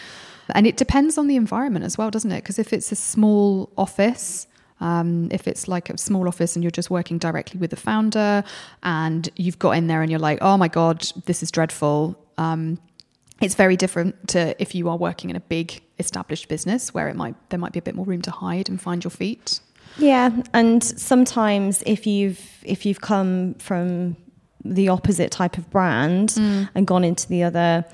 And 0.55 0.67
it 0.67 0.77
depends 0.77 1.19
on 1.19 1.29
the 1.29 1.37
environment 1.37 1.85
as 1.85 1.97
well, 1.97 2.11
doesn't 2.11 2.33
it? 2.33 2.43
Because 2.43 2.59
if 2.59 2.73
it's 2.73 2.91
a 2.91 2.97
small 2.97 3.71
office, 3.77 4.47
um, 4.81 5.29
if 5.31 5.47
it's 5.47 5.69
like 5.69 5.89
a 5.91 5.97
small 5.97 6.27
office 6.27 6.57
and 6.57 6.65
you're 6.65 6.73
just 6.73 6.91
working 6.91 7.19
directly 7.19 7.61
with 7.61 7.71
the 7.71 7.77
founder 7.77 8.43
and 8.83 9.29
you've 9.37 9.59
got 9.59 9.73
in 9.73 9.87
there 9.87 10.03
and 10.03 10.11
you're 10.11 10.19
like, 10.19 10.39
oh 10.41 10.57
my 10.57 10.69
God, 10.69 11.07
this 11.27 11.43
is 11.43 11.53
dreadful. 11.53 12.19
Um, 12.37 12.79
it's 13.41 13.55
very 13.55 13.77
different 13.77 14.29
to 14.29 14.61
if 14.61 14.75
you 14.75 14.89
are 14.89 14.97
working 14.97 15.31
in 15.31 15.37
a 15.37 15.41
big 15.41 15.81
established 16.03 16.49
business 16.49 16.93
where 16.95 17.09
it 17.09 17.17
might 17.17 17.35
there 17.51 17.59
might 17.59 17.73
be 17.73 17.79
a 17.79 17.83
bit 17.83 17.95
more 17.95 18.05
room 18.07 18.23
to 18.23 18.31
hide 18.31 18.69
and 18.69 18.81
find 18.81 19.03
your 19.05 19.11
feet. 19.11 19.61
Yeah, 19.99 20.31
and 20.53 20.83
sometimes 20.83 21.83
if 21.87 22.07
you've 22.07 22.41
if 22.65 22.85
you've 22.87 23.01
come 23.01 23.55
from 23.55 24.17
the 24.65 24.89
opposite 24.89 25.31
type 25.31 25.59
of 25.59 25.69
brand 25.71 26.31
Mm. 26.31 26.69
and 26.75 26.87
gone 26.87 27.05
into 27.05 27.29
the 27.29 27.43
other, 27.43 27.85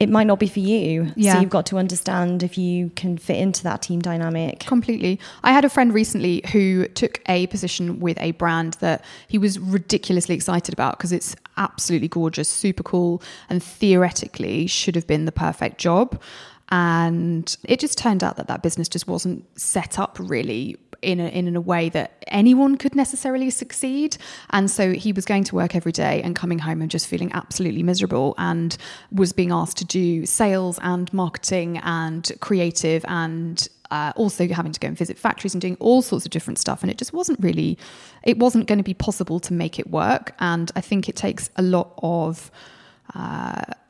it 0.00 0.08
might 0.08 0.26
not 0.26 0.38
be 0.38 0.46
for 0.46 0.60
you. 0.60 1.12
Yeah. 1.16 1.34
So 1.34 1.40
you've 1.40 1.50
got 1.50 1.66
to 1.66 1.76
understand 1.78 2.42
if 2.42 2.56
you 2.56 2.90
can 2.96 3.18
fit 3.18 3.36
into 3.36 3.62
that 3.64 3.82
team 3.82 4.00
dynamic. 4.00 4.60
Completely. 4.60 5.18
I 5.42 5.52
had 5.52 5.64
a 5.64 5.68
friend 5.68 5.92
recently 5.92 6.42
who 6.52 6.86
took 6.88 7.20
a 7.28 7.46
position 7.48 8.00
with 8.00 8.16
a 8.20 8.30
brand 8.32 8.74
that 8.80 9.04
he 9.26 9.38
was 9.38 9.58
ridiculously 9.58 10.34
excited 10.34 10.72
about 10.72 10.96
because 10.96 11.12
it's 11.12 11.36
absolutely 11.56 12.08
gorgeous, 12.08 12.48
super 12.48 12.82
cool, 12.84 13.20
and 13.50 13.62
theoretically 13.62 14.66
should 14.66 14.94
have 14.94 15.06
been 15.06 15.24
the 15.24 15.32
perfect 15.32 15.78
job. 15.78 16.20
And 16.70 17.56
it 17.64 17.80
just 17.80 17.96
turned 17.96 18.22
out 18.22 18.36
that 18.36 18.48
that 18.48 18.62
business 18.62 18.88
just 18.88 19.06
wasn't 19.06 19.44
set 19.58 19.98
up 19.98 20.18
really 20.20 20.76
in 21.02 21.20
a, 21.20 21.28
in 21.28 21.54
a 21.54 21.60
way 21.60 21.88
that 21.90 22.24
anyone 22.26 22.76
could 22.76 22.94
necessarily 22.94 23.50
succeed. 23.50 24.16
And 24.50 24.70
so 24.70 24.92
he 24.92 25.12
was 25.12 25.24
going 25.24 25.44
to 25.44 25.54
work 25.54 25.74
every 25.74 25.92
day 25.92 26.20
and 26.22 26.34
coming 26.34 26.58
home 26.58 26.82
and 26.82 26.90
just 26.90 27.06
feeling 27.06 27.30
absolutely 27.32 27.82
miserable 27.82 28.34
and 28.38 28.76
was 29.12 29.32
being 29.32 29.52
asked 29.52 29.78
to 29.78 29.84
do 29.84 30.26
sales 30.26 30.78
and 30.82 31.12
marketing 31.12 31.78
and 31.78 32.30
creative 32.40 33.04
and 33.08 33.68
uh, 33.90 34.12
also 34.16 34.46
having 34.48 34.72
to 34.72 34.80
go 34.80 34.88
and 34.88 34.98
visit 34.98 35.18
factories 35.18 35.54
and 35.54 35.62
doing 35.62 35.76
all 35.80 36.02
sorts 36.02 36.26
of 36.26 36.30
different 36.30 36.58
stuff. 36.58 36.82
And 36.82 36.90
it 36.90 36.98
just 36.98 37.12
wasn't 37.12 37.38
really, 37.40 37.78
it 38.24 38.38
wasn't 38.38 38.66
going 38.66 38.78
to 38.78 38.84
be 38.84 38.94
possible 38.94 39.40
to 39.40 39.52
make 39.52 39.78
it 39.78 39.90
work. 39.90 40.34
And 40.40 40.70
I 40.76 40.80
think 40.80 41.08
it 41.08 41.16
takes 41.16 41.48
a 41.56 41.62
lot 41.62 41.94
of, 42.02 42.50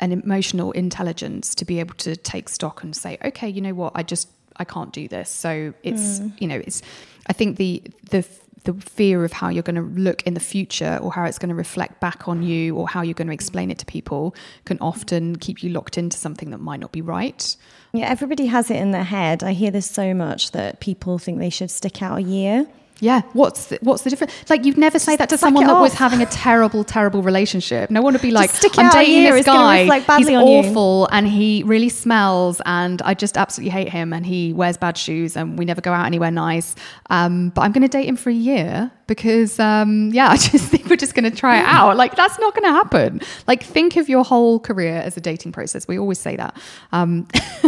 an 0.01 0.13
emotional 0.13 0.73
intelligence 0.73 1.55
to 1.57 1.65
be 1.65 1.81
able 1.81 1.95
to 1.95 2.17
take 2.17 2.49
stock 2.49 2.83
and 2.83 2.95
say, 2.95 3.19
okay, 3.25 3.49
you 3.49 3.61
know 3.61 3.75
what, 3.75 3.93
I 3.95 4.03
just 4.03 4.29
I 4.57 4.65
can't 4.65 4.93
do 4.93 5.09
this. 5.09 5.31
So 5.31 5.73
it's 5.83 6.21
mm. 6.21 6.41
you 6.41 6.49
know 6.49 6.57
it's 6.57 6.83
I 7.27 7.33
think 7.33 7.57
the 7.57 7.83
the 8.11 8.27
the 8.65 8.75
fear 8.75 9.25
of 9.25 9.33
how 9.33 9.49
you're 9.49 9.63
going 9.63 9.77
to 9.77 10.01
look 10.01 10.23
in 10.25 10.35
the 10.35 10.41
future 10.41 10.99
or 11.01 11.13
how 11.13 11.25
it's 11.25 11.39
going 11.39 11.49
to 11.49 11.55
reflect 11.55 12.01
back 12.01 12.29
on 12.29 12.43
you 12.43 12.77
or 12.77 12.89
how 12.89 13.03
you're 13.03 13.15
going 13.15 13.29
to 13.29 13.33
explain 13.33 13.71
it 13.71 13.79
to 13.79 13.87
people 13.87 14.35
can 14.67 14.77
often 14.81 15.37
keep 15.37 15.63
you 15.63 15.71
locked 15.71 15.97
into 15.97 16.19
something 16.19 16.51
that 16.51 16.59
might 16.59 16.81
not 16.81 16.93
be 16.93 17.01
right. 17.01 17.57
Yeah, 17.93 18.07
everybody 18.07 18.47
has 18.47 18.71
it 18.71 18.77
in 18.77 18.91
their 18.91 19.05
head. 19.05 19.43
I 19.43 19.53
hear 19.53 19.71
this 19.71 19.87
so 19.87 20.13
much 20.13 20.51
that 20.51 20.81
people 20.81 21.19
think 21.19 21.39
they 21.39 21.51
should 21.51 21.71
stick 21.71 22.03
out 22.03 22.19
a 22.19 22.23
year. 22.23 22.67
Yeah, 23.01 23.23
what's 23.33 23.67
the, 23.67 23.79
what's 23.83 24.03
the 24.03 24.11
difference? 24.11 24.33
Like 24.51 24.65
you'd 24.65 24.77
never 24.77 24.99
say 24.99 25.15
that 25.17 25.29
to 25.29 25.39
someone 25.39 25.67
that 25.67 25.75
off. 25.75 25.83
was 25.83 25.95
having 25.95 26.21
a 26.21 26.27
terrible, 26.27 26.83
terrible 26.83 27.23
relationship. 27.23 27.91
No 27.91 28.03
one 28.03 28.15
would 28.15 28.23
be 28.23 28.33
like, 28.33 28.51
"I'm 28.77 28.91
dating 28.91 29.23
this 29.25 29.47
guy. 29.47 29.85
He's 30.17 30.31
awful, 30.31 31.09
you. 31.11 31.17
and 31.17 31.29
he 31.29 31.63
really 31.63 31.89
smells, 31.89 32.61
and 32.67 33.01
I 33.03 33.15
just 33.15 33.37
absolutely 33.37 33.71
hate 33.71 33.89
him, 33.89 34.13
and 34.13 34.27
he 34.27 34.53
wears 34.53 34.77
bad 34.77 34.99
shoes, 34.99 35.37
and 35.37 35.59
we 35.59 35.65
never 35.65 35.81
go 35.81 35.93
out 35.93 36.07
anywhere 36.07 36.31
nice. 36.31 36.75
Um, 37.11 37.51
but 37.51 37.63
I'm 37.63 37.73
going 37.73 37.83
to 37.83 37.89
date 37.89 38.07
him 38.07 38.17
for 38.17 38.31
a 38.31 38.35
year 38.35 38.91
because, 39.07 39.59
um, 39.59 40.11
yeah, 40.13 40.29
I 40.31 40.37
just 40.37 40.69
think 40.69 40.87
we're 40.89 40.97
just 40.97 41.15
going 41.15 41.31
to 41.31 41.37
try 41.37 41.59
it 41.59 41.67
out. 41.67 41.97
Like 41.97 42.17
that's 42.17 42.39
not 42.39 42.55
going 42.55 42.65
to 42.65 42.73
happen. 42.73 43.21
Like 43.47 43.63
think 43.63 43.97
of 43.97 44.09
your 44.09 44.25
whole 44.25 44.59
career 44.61 44.97
as 44.97 45.17
a 45.17 45.21
dating 45.21 45.53
process. 45.53 45.87
We 45.89 45.99
always 45.99 46.19
say 46.19 46.37
that. 46.37 46.57
Um, 46.93 47.29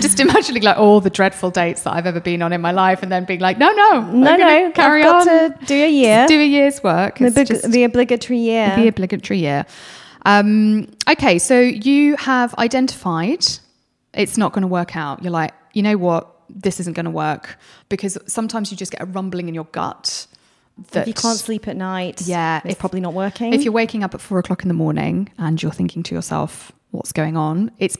just 0.00 0.20
imagining 0.20 0.62
like 0.62 0.76
all 0.76 1.00
the 1.00 1.10
dreadful 1.10 1.50
dates 1.50 1.82
that 1.82 1.94
I've 1.94 2.06
ever 2.06 2.20
been 2.20 2.42
on 2.42 2.52
in 2.52 2.60
my 2.60 2.72
life, 2.72 3.02
and 3.02 3.10
then 3.10 3.24
being 3.24 3.40
like, 3.40 3.58
no, 3.58 3.72
no, 3.72 4.00
no, 4.00 4.36
no, 4.36 4.72
carry 4.72 5.02
I've 5.02 5.26
on. 5.26 5.26
to 5.26 5.66
do 5.66 5.84
a 5.84 5.90
year, 5.90 6.26
do 6.26 6.40
a 6.40 6.44
year's 6.44 6.82
work, 6.82 7.18
the, 7.18 7.30
big, 7.30 7.48
the 7.48 7.84
obligatory 7.84 8.38
year, 8.38 8.74
the 8.76 8.88
obligatory 8.88 9.38
year. 9.38 9.66
Um, 10.24 10.88
okay, 11.08 11.38
so 11.38 11.60
you 11.60 12.16
have 12.16 12.54
identified 12.56 13.46
it's 14.14 14.36
not 14.36 14.52
going 14.52 14.62
to 14.62 14.68
work 14.68 14.96
out. 14.96 15.22
You're 15.22 15.32
like, 15.32 15.54
you 15.72 15.82
know 15.82 15.96
what, 15.96 16.34
this 16.48 16.80
isn't 16.80 16.94
going 16.94 17.04
to 17.04 17.10
work 17.10 17.58
because 17.88 18.18
sometimes 18.26 18.70
you 18.70 18.76
just 18.76 18.92
get 18.92 19.02
a 19.02 19.06
rumbling 19.06 19.48
in 19.48 19.54
your 19.54 19.64
gut. 19.64 20.26
That, 20.92 21.02
if 21.02 21.08
you 21.08 21.14
can't 21.14 21.38
sleep 21.38 21.66
at 21.66 21.76
night, 21.76 22.22
yeah, 22.22 22.60
it's 22.64 22.74
if, 22.74 22.78
probably 22.78 23.00
not 23.00 23.12
working. 23.12 23.52
If 23.52 23.64
you're 23.64 23.72
waking 23.72 24.04
up 24.04 24.14
at 24.14 24.20
four 24.20 24.38
o'clock 24.38 24.62
in 24.62 24.68
the 24.68 24.74
morning 24.74 25.28
and 25.36 25.60
you're 25.60 25.72
thinking 25.72 26.04
to 26.04 26.14
yourself, 26.14 26.70
"What's 26.92 27.10
going 27.10 27.36
on?" 27.36 27.72
It's 27.78 27.96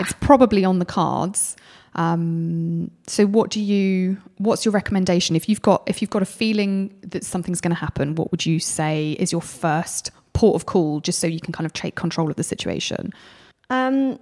it's 0.00 0.12
probably 0.20 0.64
on 0.64 0.78
the 0.78 0.84
cards. 0.84 1.56
Um, 1.94 2.90
so 3.06 3.26
what 3.26 3.50
do 3.50 3.60
you 3.60 4.16
what's 4.38 4.64
your 4.64 4.72
recommendation 4.72 5.36
if 5.36 5.46
you've 5.46 5.60
got 5.60 5.82
if 5.86 6.00
you've 6.00 6.10
got 6.10 6.22
a 6.22 6.26
feeling 6.26 6.94
that 7.02 7.22
something's 7.22 7.60
going 7.60 7.74
to 7.74 7.78
happen 7.78 8.14
what 8.14 8.30
would 8.30 8.46
you 8.46 8.58
say 8.60 9.12
is 9.20 9.30
your 9.30 9.42
first 9.42 10.10
port 10.32 10.54
of 10.54 10.64
call 10.64 11.00
just 11.00 11.18
so 11.18 11.26
you 11.26 11.38
can 11.38 11.52
kind 11.52 11.66
of 11.66 11.74
take 11.74 11.94
control 11.94 12.30
of 12.30 12.36
the 12.36 12.42
situation 12.42 13.12
um, 13.68 14.18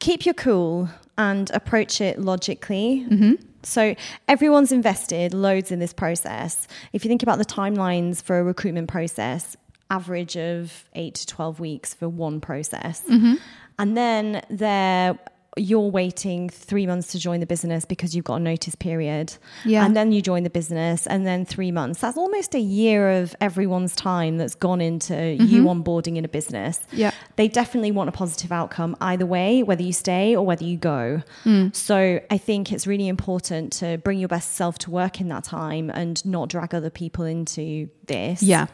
keep 0.00 0.24
your 0.24 0.32
cool 0.32 0.88
and 1.18 1.50
approach 1.50 2.00
it 2.00 2.18
logically 2.18 3.06
mm-hmm. 3.10 3.34
So 3.66 3.94
everyone's 4.28 4.72
invested 4.72 5.34
loads 5.34 5.72
in 5.72 5.78
this 5.78 5.92
process. 5.92 6.68
If 6.92 7.04
you 7.04 7.08
think 7.08 7.22
about 7.22 7.38
the 7.38 7.44
timelines 7.44 8.22
for 8.22 8.38
a 8.38 8.44
recruitment 8.44 8.88
process, 8.88 9.56
average 9.90 10.36
of 10.36 10.84
eight 10.94 11.14
to 11.16 11.26
12 11.26 11.60
weeks 11.60 11.94
for 11.94 12.08
one 12.08 12.40
process. 12.40 13.02
Mm-hmm. 13.10 13.34
And 13.78 13.96
then 13.96 14.44
there 14.50 15.18
you're 15.56 15.90
waiting 15.90 16.48
three 16.48 16.86
months 16.86 17.12
to 17.12 17.18
join 17.18 17.40
the 17.40 17.46
business 17.46 17.84
because 17.84 18.14
you've 18.14 18.24
got 18.24 18.36
a 18.36 18.40
notice 18.40 18.74
period. 18.74 19.36
Yeah. 19.64 19.84
And 19.84 19.96
then 19.96 20.12
you 20.12 20.20
join 20.20 20.42
the 20.42 20.50
business 20.50 21.06
and 21.06 21.26
then 21.26 21.44
three 21.44 21.70
months. 21.70 22.00
That's 22.00 22.16
almost 22.16 22.54
a 22.54 22.60
year 22.60 23.10
of 23.10 23.34
everyone's 23.40 23.94
time 23.94 24.36
that's 24.36 24.54
gone 24.54 24.80
into 24.80 25.12
mm-hmm. 25.12 25.44
you 25.44 25.64
onboarding 25.64 26.16
in 26.16 26.24
a 26.24 26.28
business. 26.28 26.80
Yeah. 26.92 27.12
They 27.36 27.48
definitely 27.48 27.92
want 27.92 28.08
a 28.08 28.12
positive 28.12 28.52
outcome 28.52 28.96
either 29.00 29.26
way, 29.26 29.62
whether 29.62 29.82
you 29.82 29.92
stay 29.92 30.34
or 30.34 30.44
whether 30.44 30.64
you 30.64 30.76
go. 30.76 31.22
Mm. 31.44 31.74
So 31.74 32.20
I 32.30 32.38
think 32.38 32.72
it's 32.72 32.86
really 32.86 33.08
important 33.08 33.72
to 33.74 33.98
bring 33.98 34.18
your 34.18 34.28
best 34.28 34.54
self 34.54 34.78
to 34.78 34.90
work 34.90 35.20
in 35.20 35.28
that 35.28 35.44
time 35.44 35.90
and 35.90 36.24
not 36.24 36.48
drag 36.48 36.74
other 36.74 36.90
people 36.90 37.24
into 37.24 37.88
this. 38.06 38.42
Yeah. 38.42 38.66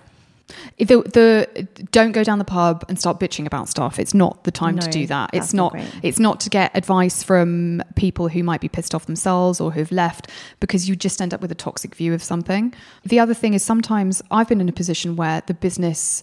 The, 0.79 0.87
the 0.87 1.69
don't 1.93 2.13
go 2.13 2.25
down 2.25 2.39
the 2.39 2.45
pub 2.45 2.85
and 2.89 2.99
start 2.99 3.21
bitching 3.21 3.47
about 3.47 3.69
stuff. 3.69 3.99
It's 3.99 4.15
not 4.15 4.45
the 4.45 4.51
time 4.51 4.77
no, 4.77 4.83
to 4.83 4.91
do 4.91 5.07
that. 5.07 5.31
It's 5.33 5.53
not. 5.53 5.75
not 5.75 5.85
it's 6.03 6.19
not 6.19 6.41
to 6.41 6.51
get 6.51 6.77
advice 6.77 7.23
from 7.23 7.83
people 7.97 8.29
who 8.29 8.43
might 8.43 8.61
be 8.61 8.69
pissed 8.69 8.95
off 8.95 9.07
themselves 9.07 9.61
or 9.61 9.73
who've 9.73 9.93
left 9.93 10.29
because 10.61 10.89
you 10.89 10.97
just 10.97 11.21
end 11.21 11.35
up 11.35 11.41
with 11.41 11.53
a 11.53 11.55
toxic 11.57 11.95
view 11.95 12.15
of 12.15 12.23
something. 12.23 12.75
The 13.05 13.19
other 13.19 13.35
thing 13.35 13.55
is 13.55 13.63
sometimes 13.63 14.23
I've 14.31 14.49
been 14.49 14.61
in 14.61 14.69
a 14.69 14.73
position 14.73 15.17
where 15.17 15.43
the 15.47 15.55
business 15.55 16.23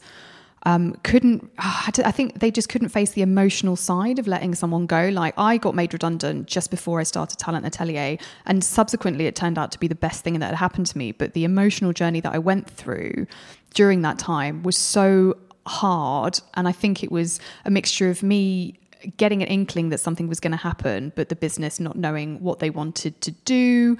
um, 0.64 0.96
couldn't, 1.04 1.50
I 1.58 2.12
think 2.12 2.40
they 2.40 2.52
just 2.52 2.68
couldn't 2.68 2.90
face 2.90 3.12
the 3.12 3.22
emotional 3.22 3.78
side 3.78 4.20
of 4.20 4.28
letting 4.28 4.54
someone 4.54 4.86
go. 4.86 5.08
Like 5.08 5.34
I 5.38 5.58
got 5.58 5.76
made 5.76 5.94
redundant 5.94 6.48
just 6.48 6.72
before 6.72 7.00
I 7.00 7.04
started 7.04 7.40
Talent 7.40 7.66
Atelier, 7.66 8.18
and 8.46 8.62
subsequently 8.62 9.28
it 9.28 9.36
turned 9.36 9.58
out 9.58 9.72
to 9.72 9.80
be 9.80 9.88
the 9.88 9.96
best 9.96 10.26
thing 10.26 10.40
that 10.40 10.48
had 10.48 10.56
happened 10.56 10.88
to 10.88 10.98
me. 10.98 11.14
But 11.14 11.34
the 11.34 11.46
emotional 11.46 11.94
journey 11.94 12.20
that 12.20 12.34
I 12.34 12.40
went 12.40 12.70
through 12.70 13.28
during 13.74 14.02
that 14.02 14.20
time 14.20 14.64
was 14.64 14.78
so 14.78 15.38
hard. 15.66 16.40
And 16.56 16.68
I 16.68 16.72
think 16.72 17.04
it 17.04 17.12
was 17.12 17.40
a 17.66 17.70
mixture 17.70 18.10
of 18.10 18.24
me 18.24 18.80
getting 19.18 19.42
an 19.42 19.48
inkling 19.48 19.90
that 19.90 20.00
something 20.00 20.28
was 20.28 20.40
going 20.40 20.52
to 20.52 20.58
happen, 20.58 21.12
but 21.16 21.30
the 21.30 21.36
business 21.36 21.80
not 21.80 21.96
knowing 21.96 22.42
what 22.42 22.60
they 22.60 22.70
wanted 22.70 23.20
to 23.22 23.32
do. 23.32 23.98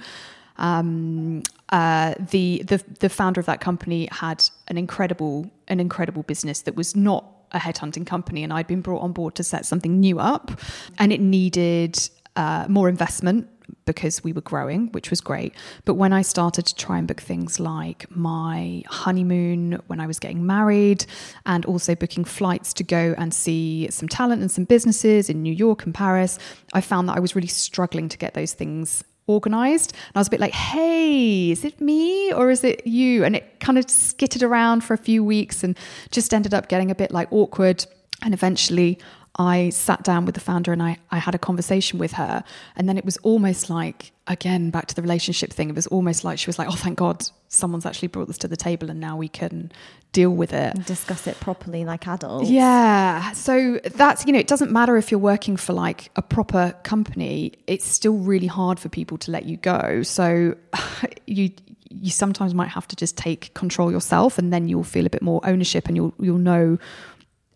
Um, 0.56 1.42
uh, 1.68 2.14
the, 2.18 2.64
the 2.66 2.82
the 2.98 3.08
founder 3.08 3.38
of 3.38 3.46
that 3.46 3.60
company 3.60 4.08
had 4.10 4.42
an 4.66 4.76
incredible 4.76 5.48
an 5.68 5.78
incredible 5.78 6.24
business 6.24 6.62
that 6.62 6.74
was 6.74 6.96
not 6.96 7.24
a 7.52 7.58
headhunting 7.58 8.06
company, 8.06 8.42
and 8.42 8.52
I'd 8.52 8.66
been 8.66 8.80
brought 8.80 9.02
on 9.02 9.12
board 9.12 9.34
to 9.36 9.44
set 9.44 9.66
something 9.66 10.00
new 10.00 10.18
up, 10.18 10.50
and 10.98 11.12
it 11.12 11.20
needed 11.20 11.98
uh, 12.36 12.66
more 12.68 12.88
investment 12.88 13.48
because 13.84 14.22
we 14.22 14.32
were 14.32 14.42
growing, 14.42 14.88
which 14.92 15.10
was 15.10 15.20
great. 15.20 15.54
But 15.84 15.94
when 15.94 16.12
I 16.12 16.22
started 16.22 16.66
to 16.66 16.74
try 16.74 16.98
and 16.98 17.08
book 17.08 17.20
things 17.20 17.58
like 17.58 18.04
my 18.14 18.82
honeymoon, 18.86 19.80
when 19.86 20.00
I 20.00 20.06
was 20.06 20.18
getting 20.18 20.46
married, 20.46 21.06
and 21.46 21.64
also 21.66 21.94
booking 21.94 22.24
flights 22.24 22.72
to 22.74 22.84
go 22.84 23.14
and 23.16 23.32
see 23.32 23.88
some 23.90 24.08
talent 24.08 24.42
and 24.42 24.50
some 24.50 24.64
businesses 24.64 25.30
in 25.30 25.42
New 25.42 25.52
York 25.52 25.84
and 25.84 25.94
Paris, 25.94 26.38
I 26.72 26.80
found 26.80 27.08
that 27.08 27.16
I 27.16 27.20
was 27.20 27.34
really 27.34 27.48
struggling 27.48 28.08
to 28.10 28.18
get 28.18 28.34
those 28.34 28.52
things 28.52 29.04
organized. 29.26 29.92
And 29.92 30.16
I 30.16 30.18
was 30.20 30.26
a 30.26 30.30
bit 30.30 30.40
like, 30.40 30.54
hey, 30.54 31.50
is 31.50 31.64
it 31.64 31.80
me 31.80 32.32
or 32.32 32.50
is 32.50 32.64
it 32.64 32.86
you? 32.86 33.24
And 33.24 33.36
it 33.36 33.60
kind 33.60 33.78
of 33.78 33.88
skittered 33.88 34.42
around 34.42 34.82
for 34.82 34.94
a 34.94 34.98
few 34.98 35.22
weeks 35.22 35.62
and 35.62 35.78
just 36.10 36.34
ended 36.34 36.54
up 36.54 36.68
getting 36.68 36.90
a 36.90 36.94
bit 36.94 37.12
like 37.12 37.32
awkward. 37.32 37.86
And 38.22 38.34
eventually 38.34 38.98
I 39.36 39.70
sat 39.70 40.02
down 40.02 40.24
with 40.24 40.34
the 40.34 40.40
founder 40.40 40.72
and 40.72 40.82
I, 40.82 40.98
I 41.10 41.18
had 41.18 41.34
a 41.34 41.38
conversation 41.38 41.98
with 41.98 42.12
her. 42.12 42.42
And 42.76 42.88
then 42.88 42.98
it 42.98 43.04
was 43.04 43.16
almost 43.18 43.70
like, 43.70 44.12
again, 44.26 44.70
back 44.70 44.86
to 44.86 44.94
the 44.94 45.02
relationship 45.02 45.52
thing, 45.52 45.68
it 45.68 45.76
was 45.76 45.86
almost 45.88 46.24
like 46.24 46.38
she 46.38 46.48
was 46.48 46.58
like, 46.58 46.68
oh, 46.68 46.72
thank 46.72 46.98
God 46.98 47.28
someone's 47.48 47.86
actually 47.86 48.08
brought 48.08 48.26
this 48.26 48.38
to 48.38 48.48
the 48.48 48.56
table 48.56 48.90
and 48.90 49.00
now 49.00 49.16
we 49.16 49.28
can 49.28 49.70
deal 50.12 50.30
with 50.30 50.52
it. 50.52 50.74
And 50.74 50.84
discuss 50.84 51.26
it 51.26 51.38
properly 51.40 51.84
like 51.84 52.06
adults. 52.06 52.50
Yeah. 52.50 53.32
So 53.32 53.80
that's, 53.84 54.26
you 54.26 54.32
know, 54.32 54.38
it 54.38 54.48
doesn't 54.48 54.72
matter 54.72 54.96
if 54.96 55.10
you're 55.10 55.20
working 55.20 55.56
for 55.56 55.72
like 55.72 56.10
a 56.16 56.22
proper 56.22 56.74
company, 56.82 57.52
it's 57.66 57.86
still 57.86 58.16
really 58.16 58.48
hard 58.48 58.80
for 58.80 58.88
people 58.88 59.18
to 59.18 59.30
let 59.30 59.44
you 59.44 59.56
go. 59.56 60.02
So 60.02 60.56
you, 61.26 61.50
you 61.90 62.10
sometimes 62.10 62.54
might 62.54 62.68
have 62.68 62.88
to 62.88 62.96
just 62.96 63.16
take 63.16 63.54
control 63.54 63.90
yourself 63.90 64.38
and 64.38 64.52
then 64.52 64.68
you'll 64.68 64.84
feel 64.84 65.06
a 65.06 65.10
bit 65.10 65.22
more 65.22 65.40
ownership 65.44 65.86
and 65.86 65.96
you'll 65.96 66.14
you'll 66.18 66.38
know 66.38 66.78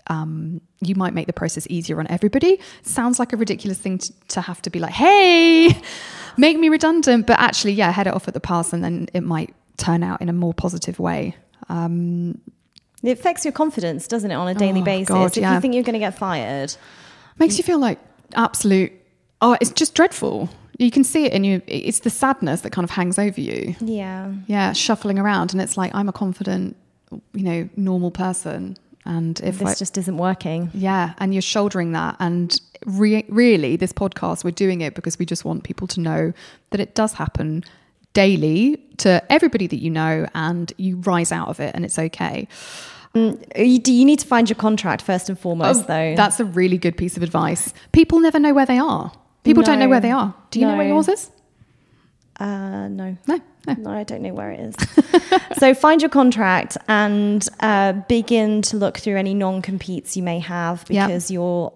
um, 0.09 0.61
you 0.81 0.95
might 0.95 1.15
make 1.15 1.27
the 1.27 1.33
process 1.33 1.67
easier 1.71 2.01
on 2.01 2.07
everybody. 2.09 2.61
Sounds 2.83 3.19
like 3.19 3.33
a 3.33 3.37
ridiculous 3.37 3.79
thing 3.79 3.99
to, 3.99 4.13
to, 4.29 4.41
have 4.41 4.61
to 4.63 4.71
be 4.71 4.79
like, 4.79 4.93
hey, 4.93 5.81
make 6.37 6.59
me 6.59 6.69
redundant. 6.69 7.27
But 7.27 7.39
actually, 7.39 7.73
yeah, 7.73 7.93
head 7.93 8.07
it 8.07 8.15
off 8.15 8.29
at 8.29 8.35
the 8.35 8.41
pass 8.41 8.73
and 8.73 8.83
then 8.83 9.09
it 9.15 9.23
might 9.23 9.55
turn 9.77 10.03
out 10.03 10.21
in 10.21 10.29
a 10.29 10.33
more 10.33 10.55
positive 10.55 10.99
way. 10.99 11.37
Um, 11.69 12.41
it 13.03 13.19
affects 13.19 13.45
your 13.45 13.53
confidence, 13.53 14.07
doesn't 14.07 14.31
it, 14.31 14.35
on 14.35 14.49
a 14.49 14.55
daily 14.55 14.81
oh, 14.81 14.85
basis? 14.85 15.09
God, 15.09 15.37
if 15.37 15.43
yeah. 15.43 15.55
you 15.55 15.61
think 15.61 15.75
you're 15.75 15.83
going 15.83 15.95
to 15.95 15.99
get 15.99 16.17
fired, 16.17 16.75
makes 17.39 17.59
you 17.59 17.65
feel 17.65 17.79
like 17.79 17.99
absolute. 18.35 18.93
Oh, 19.41 19.57
it's 19.61 19.71
just 19.71 19.95
dreadful. 19.95 20.49
You 20.79 20.91
can 20.91 21.05
see 21.05 21.25
it 21.27 21.33
in 21.33 21.45
you. 21.45 21.63
It's 21.67 22.01
the 22.01 22.11
sadness 22.11 22.63
that 22.63 22.71
kind 22.71 22.85
of 22.85 22.91
hangs 22.91 23.19
over 23.19 23.41
you. 23.41 23.75
Yeah. 23.81 24.33
Yeah, 24.47 24.73
shuffling 24.73 25.19
around, 25.19 25.53
and 25.53 25.61
it's 25.61 25.77
like 25.77 25.95
I'm 25.95 26.09
a 26.09 26.13
confident, 26.13 26.77
you 27.11 27.43
know, 27.43 27.69
normal 27.77 28.11
person 28.11 28.77
And 29.05 29.41
if 29.41 29.59
this 29.59 29.69
I, 29.71 29.75
just 29.75 29.99
isn't 29.99 30.17
working. 30.17 30.71
yeah, 30.75 31.15
and 31.19 31.35
you're 31.35 31.43
shouldering 31.43 31.93
that. 31.93 32.17
And 32.21 32.61
re- 32.87 33.25
really, 33.29 33.77
this 33.77 33.93
podcast, 33.93 34.45
we're 34.45 34.53
doing 34.53 34.81
it 34.81 34.95
because 34.95 35.19
we 35.19 35.27
just 35.27 35.45
want 35.45 35.65
people 35.65 35.87
to 35.89 36.01
know 36.01 36.33
that 36.71 36.81
it 36.81 36.95
does 36.95 37.15
happen 37.15 37.65
daily 38.15 38.77
to 38.99 39.23
everybody 39.33 39.67
that 39.67 39.81
you 39.81 39.91
know, 39.91 40.27
and 40.35 40.73
you 40.77 40.97
rise 40.99 41.33
out 41.33 41.49
of 41.49 41.59
it, 41.59 41.75
and 41.75 41.85
it's 41.85 41.99
okay. 41.99 42.47
Mm, 43.15 43.45
you, 43.57 43.79
do 43.79 43.93
you 43.93 44.05
need 44.05 44.21
to 44.21 44.27
find 44.27 44.49
your 44.49 44.57
contract 44.57 45.03
first 45.03 45.29
and 45.29 45.39
foremost, 45.39 45.83
oh, 45.85 45.87
though? 45.87 46.13
Oh, 46.13 46.17
That's 46.17 46.41
a 46.41 46.45
really 46.45 46.79
good 46.79 46.97
piece 46.97 47.17
of 47.17 47.23
advice. 47.23 47.75
People 47.93 48.21
never 48.21 48.39
know 48.39 48.55
where 48.55 48.67
they 48.67 48.79
are. 48.79 49.13
People 49.45 49.65
don't 49.65 49.81
know 49.81 49.89
where 49.89 50.01
they 50.01 50.13
are. 50.13 50.35
Do 50.51 50.61
you 50.61 50.67
know 50.67 50.77
where 50.77 50.87
yours 50.87 51.09
is? 51.09 51.31
Uh, 52.43 52.89
no. 52.89 53.17
No, 53.27 53.41
no. 53.67 53.75
No, 53.75 53.91
I 53.91 54.03
don't 54.03 54.23
know 54.23 54.35
where 54.35 54.51
it 54.51 54.61
is. 54.61 54.75
so 55.59 55.75
find 55.75 56.03
your 56.03 56.11
contract 56.11 56.77
and 56.89 57.47
uh, 57.61 57.93
begin 57.93 58.63
to 58.63 58.77
look 58.77 58.99
through 58.99 59.17
any 59.17 59.33
non-competes 59.33 60.17
you 60.17 60.23
may 60.23 60.41
have 60.41 60.85
because 60.87 61.31
you're 61.31 61.73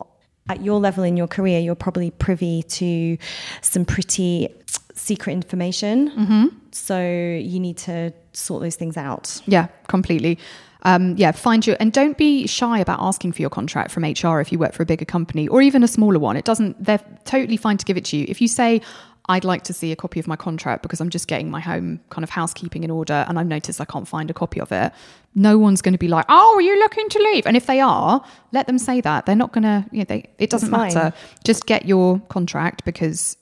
at 0.48 0.62
your 0.62 0.78
level 0.80 1.04
in 1.04 1.16
your 1.16 1.26
career, 1.26 1.60
you're 1.60 1.74
probably 1.74 2.10
privy 2.10 2.62
to 2.64 3.16
some 3.62 3.84
pretty 3.84 4.48
secret 4.94 5.32
information. 5.32 6.10
Mm-hmm. 6.10 6.46
So 6.72 7.00
you 7.00 7.60
need 7.60 7.76
to 7.78 8.12
sort 8.32 8.62
those 8.62 8.76
things 8.76 8.96
out. 8.96 9.40
Yeah, 9.46 9.68
completely. 9.88 10.38
Um, 10.82 11.16
yeah, 11.16 11.32
find 11.32 11.66
your 11.66 11.76
and 11.80 11.92
don't 11.92 12.16
be 12.16 12.46
shy 12.46 12.78
about 12.78 13.00
asking 13.00 13.32
for 13.32 13.42
your 13.42 13.50
contract 13.50 13.90
from 13.90 14.04
HR 14.04 14.40
if 14.40 14.52
you 14.52 14.58
work 14.58 14.72
for 14.72 14.84
a 14.84 14.86
bigger 14.86 15.04
company 15.04 15.48
or 15.48 15.60
even 15.60 15.82
a 15.82 15.88
smaller 15.88 16.18
one. 16.18 16.36
It 16.36 16.44
doesn't. 16.44 16.82
They're 16.82 17.00
totally 17.24 17.56
fine 17.56 17.76
to 17.78 17.84
give 17.84 17.96
it 17.96 18.04
to 18.06 18.16
you. 18.16 18.26
If 18.28 18.40
you 18.40 18.46
say, 18.46 18.82
"I'd 19.28 19.44
like 19.44 19.62
to 19.64 19.72
see 19.72 19.92
a 19.92 19.96
copy 19.96 20.20
of 20.20 20.26
my 20.26 20.36
contract 20.36 20.82
because 20.82 21.00
I'm 21.00 21.10
just 21.10 21.28
getting 21.28 21.50
my 21.50 21.60
home 21.60 22.00
kind 22.10 22.22
of 22.22 22.30
housekeeping 22.30 22.84
in 22.84 22.90
order 22.90 23.24
and 23.28 23.38
I've 23.38 23.46
noticed 23.46 23.80
I 23.80 23.84
can't 23.84 24.08
find 24.08 24.30
a 24.30 24.34
copy 24.34 24.60
of 24.60 24.72
it," 24.72 24.92
no 25.34 25.58
one's 25.58 25.82
going 25.82 25.92
to 25.94 25.98
be 25.98 26.08
like, 26.08 26.26
"Oh, 26.28 26.54
are 26.56 26.62
you 26.62 26.78
looking 26.78 27.08
to 27.08 27.18
leave?" 27.18 27.46
And 27.46 27.56
if 27.56 27.66
they 27.66 27.80
are, 27.80 28.24
let 28.52 28.66
them 28.66 28.78
say 28.78 29.00
that. 29.00 29.26
They're 29.26 29.36
not 29.36 29.52
going 29.52 29.64
to. 29.64 29.84
You 29.90 29.98
know, 29.98 30.04
they, 30.04 30.28
it 30.38 30.50
doesn't 30.50 30.70
matter. 30.70 31.12
Just 31.44 31.66
get 31.66 31.86
your 31.86 32.20
contract 32.28 32.84
because 32.84 33.36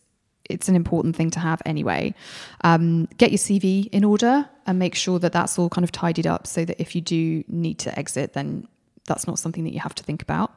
it's 0.50 0.68
an 0.68 0.76
important 0.76 1.16
thing 1.16 1.30
to 1.30 1.40
have 1.40 1.62
anyway. 1.64 2.14
Um, 2.62 3.06
get 3.16 3.30
your 3.30 3.38
CV 3.38 3.88
in 3.92 4.04
order 4.04 4.48
and 4.66 4.78
make 4.78 4.94
sure 4.94 5.18
that 5.18 5.32
that's 5.32 5.58
all 5.58 5.68
kind 5.68 5.84
of 5.84 5.92
tidied 5.92 6.26
up 6.26 6.46
so 6.46 6.64
that 6.64 6.80
if 6.80 6.94
you 6.94 7.00
do 7.00 7.44
need 7.48 7.78
to 7.80 7.98
exit, 7.98 8.34
then 8.34 8.68
that's 9.06 9.26
not 9.26 9.38
something 9.38 9.64
that 9.64 9.72
you 9.72 9.80
have 9.80 9.94
to 9.94 10.02
think 10.02 10.22
about. 10.22 10.52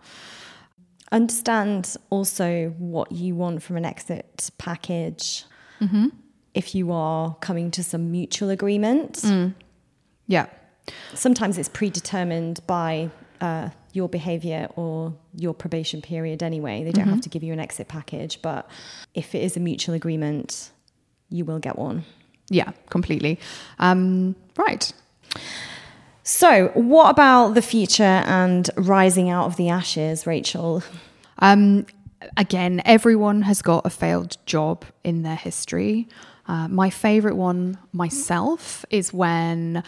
Understand 1.12 1.96
also 2.10 2.74
what 2.78 3.12
you 3.12 3.36
want 3.36 3.64
from 3.64 3.78
an 3.78 3.86
exit 3.86 4.50
package. 4.58 5.46
Mm-hmm. 5.82 6.08
If 6.54 6.76
you 6.76 6.92
are 6.92 7.36
coming 7.36 7.72
to 7.72 7.84
some 7.84 8.12
mutual 8.12 8.50
agreement, 8.50 9.14
Mm. 9.24 9.54
Yeah. 10.28 10.48
sometimes 11.14 11.58
it's 11.58 11.70
predetermined 11.70 12.60
by 12.68 13.10
uh, 13.40 13.70
your 13.94 14.10
behavior 14.10 14.68
or 14.76 15.14
your 15.36 15.54
probation 15.54 16.02
period 16.02 16.42
anyway. 16.44 16.84
They 16.84 16.92
don't 16.92 17.06
Mm-hmm. 17.06 17.14
have 17.14 17.22
to 17.22 17.30
give 17.30 17.44
you 17.44 17.54
an 17.54 17.60
exit 17.60 17.88
package, 17.88 18.42
but 18.42 18.68
if 19.14 19.34
it 19.36 19.44
is 19.44 19.56
a 19.56 19.60
mutual 19.60 19.96
agreement, 19.96 20.72
you 21.30 21.46
will 21.46 21.60
get 21.60 21.78
one. 21.78 22.04
Yeah, 22.50 22.72
completely. 22.90 23.40
Um, 23.80 24.36
right. 24.58 24.92
So, 26.27 26.72
what 26.74 27.10
about 27.10 27.53
the 27.53 27.62
future 27.62 28.03
and 28.03 28.69
rising 28.75 29.29
out 29.29 29.46
of 29.46 29.55
the 29.55 29.69
ashes, 29.69 30.27
Rachel? 30.27 30.84
Um, 31.39 31.86
again, 32.36 32.81
everyone 32.84 33.43
has 33.43 33.62
got 33.62 33.86
a 33.86 33.89
failed 33.89 34.36
job 34.46 34.84
in 35.05 35.24
their 35.24 35.38
history. 35.38 36.05
Uh, 36.46 36.67
my 36.67 36.89
favorite 36.89 37.38
one 37.38 37.77
myself 37.93 38.84
is 38.89 39.13
when 39.13 39.84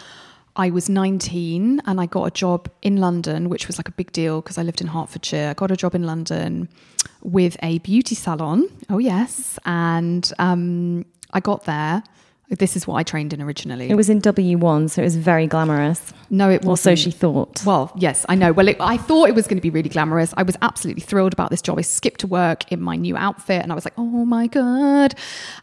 I 0.56 0.70
was 0.70 0.88
19 0.88 1.82
and 1.86 2.00
I 2.00 2.06
got 2.06 2.24
a 2.24 2.32
job 2.32 2.72
in 2.82 2.96
London, 3.02 3.50
which 3.50 3.68
was 3.68 3.78
like 3.78 3.90
a 3.90 3.94
big 3.94 4.14
deal 4.14 4.40
because 4.42 4.58
I 4.58 4.64
lived 4.64 4.80
in 4.80 4.88
Hertfordshire. 4.88 5.50
I 5.50 5.54
got 5.56 5.72
a 5.72 5.76
job 5.76 5.94
in 5.94 6.04
London 6.04 6.70
with 7.22 7.58
a 7.62 7.80
beauty 7.80 8.16
salon. 8.16 8.70
Oh, 8.90 9.00
yes. 9.00 9.60
And 9.66 10.32
um, 10.40 11.04
I 11.34 11.42
got 11.42 11.66
there. 11.66 12.02
This 12.50 12.76
is 12.76 12.88
what 12.88 12.96
I 12.96 13.04
trained 13.04 13.32
in 13.32 13.42
originally. 13.44 13.92
It 13.92 13.96
was 13.96 14.10
in 14.10 14.22
W1, 14.22 14.90
so 14.90 15.02
it 15.02 15.06
was 15.06 15.16
very 15.16 15.46
glamorous. 15.46 16.12
no, 16.32 16.50
it 16.50 16.64
wasn't. 16.64 16.98
so 16.98 17.04
she 17.04 17.12
thought. 17.12 17.64
Well, 17.64 17.92
yes, 17.96 18.26
I 18.28 18.34
know. 18.34 18.52
Well, 18.52 18.68
it, 18.68 18.78
I 18.80 18.98
thought 18.98 19.30
it 19.30 19.36
was 19.36 19.46
going 19.46 19.58
to 19.58 19.62
be 19.62 19.70
really 19.70 19.90
glamorous. 19.90 20.34
I 20.36 20.42
was 20.42 20.58
absolutely 20.64 21.02
thrilled 21.04 21.32
about 21.32 21.52
this 21.52 21.62
job. 21.62 21.78
I 21.78 21.82
skipped 21.82 22.22
to 22.22 22.28
work 22.28 22.72
in 22.72 22.82
my 22.82 22.96
new 22.96 23.16
outfit 23.16 23.62
and 23.62 23.72
I 23.72 23.76
was 23.76 23.86
like, 23.86 23.94
oh 23.98 24.26
my 24.26 24.48
God. 24.48 25.14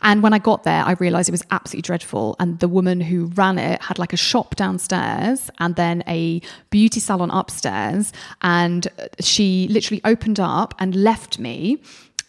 And 0.03 0.23
when 0.23 0.33
I 0.33 0.39
got 0.39 0.63
there, 0.63 0.85
I 0.85 0.93
realized 0.93 1.29
it 1.29 1.33
was 1.33 1.43
absolutely 1.51 1.83
dreadful. 1.83 2.37
And 2.39 2.61
the 2.61 2.69
woman 2.69 3.01
who 3.01 3.27
ran 3.35 3.59
it 3.59 3.83
had 3.83 3.99
like 3.99 4.13
a 4.13 4.17
shop 4.17 4.55
downstairs 4.55 5.51
and 5.59 5.75
then 5.75 6.05
a 6.07 6.41
beauty 6.71 7.01
salon 7.01 7.33
upstairs. 7.33 8.13
And 8.43 8.87
she 9.19 9.67
literally 9.73 10.01
opened 10.05 10.39
up 10.39 10.73
and 10.79 10.95
left 10.95 11.41
me 11.41 11.83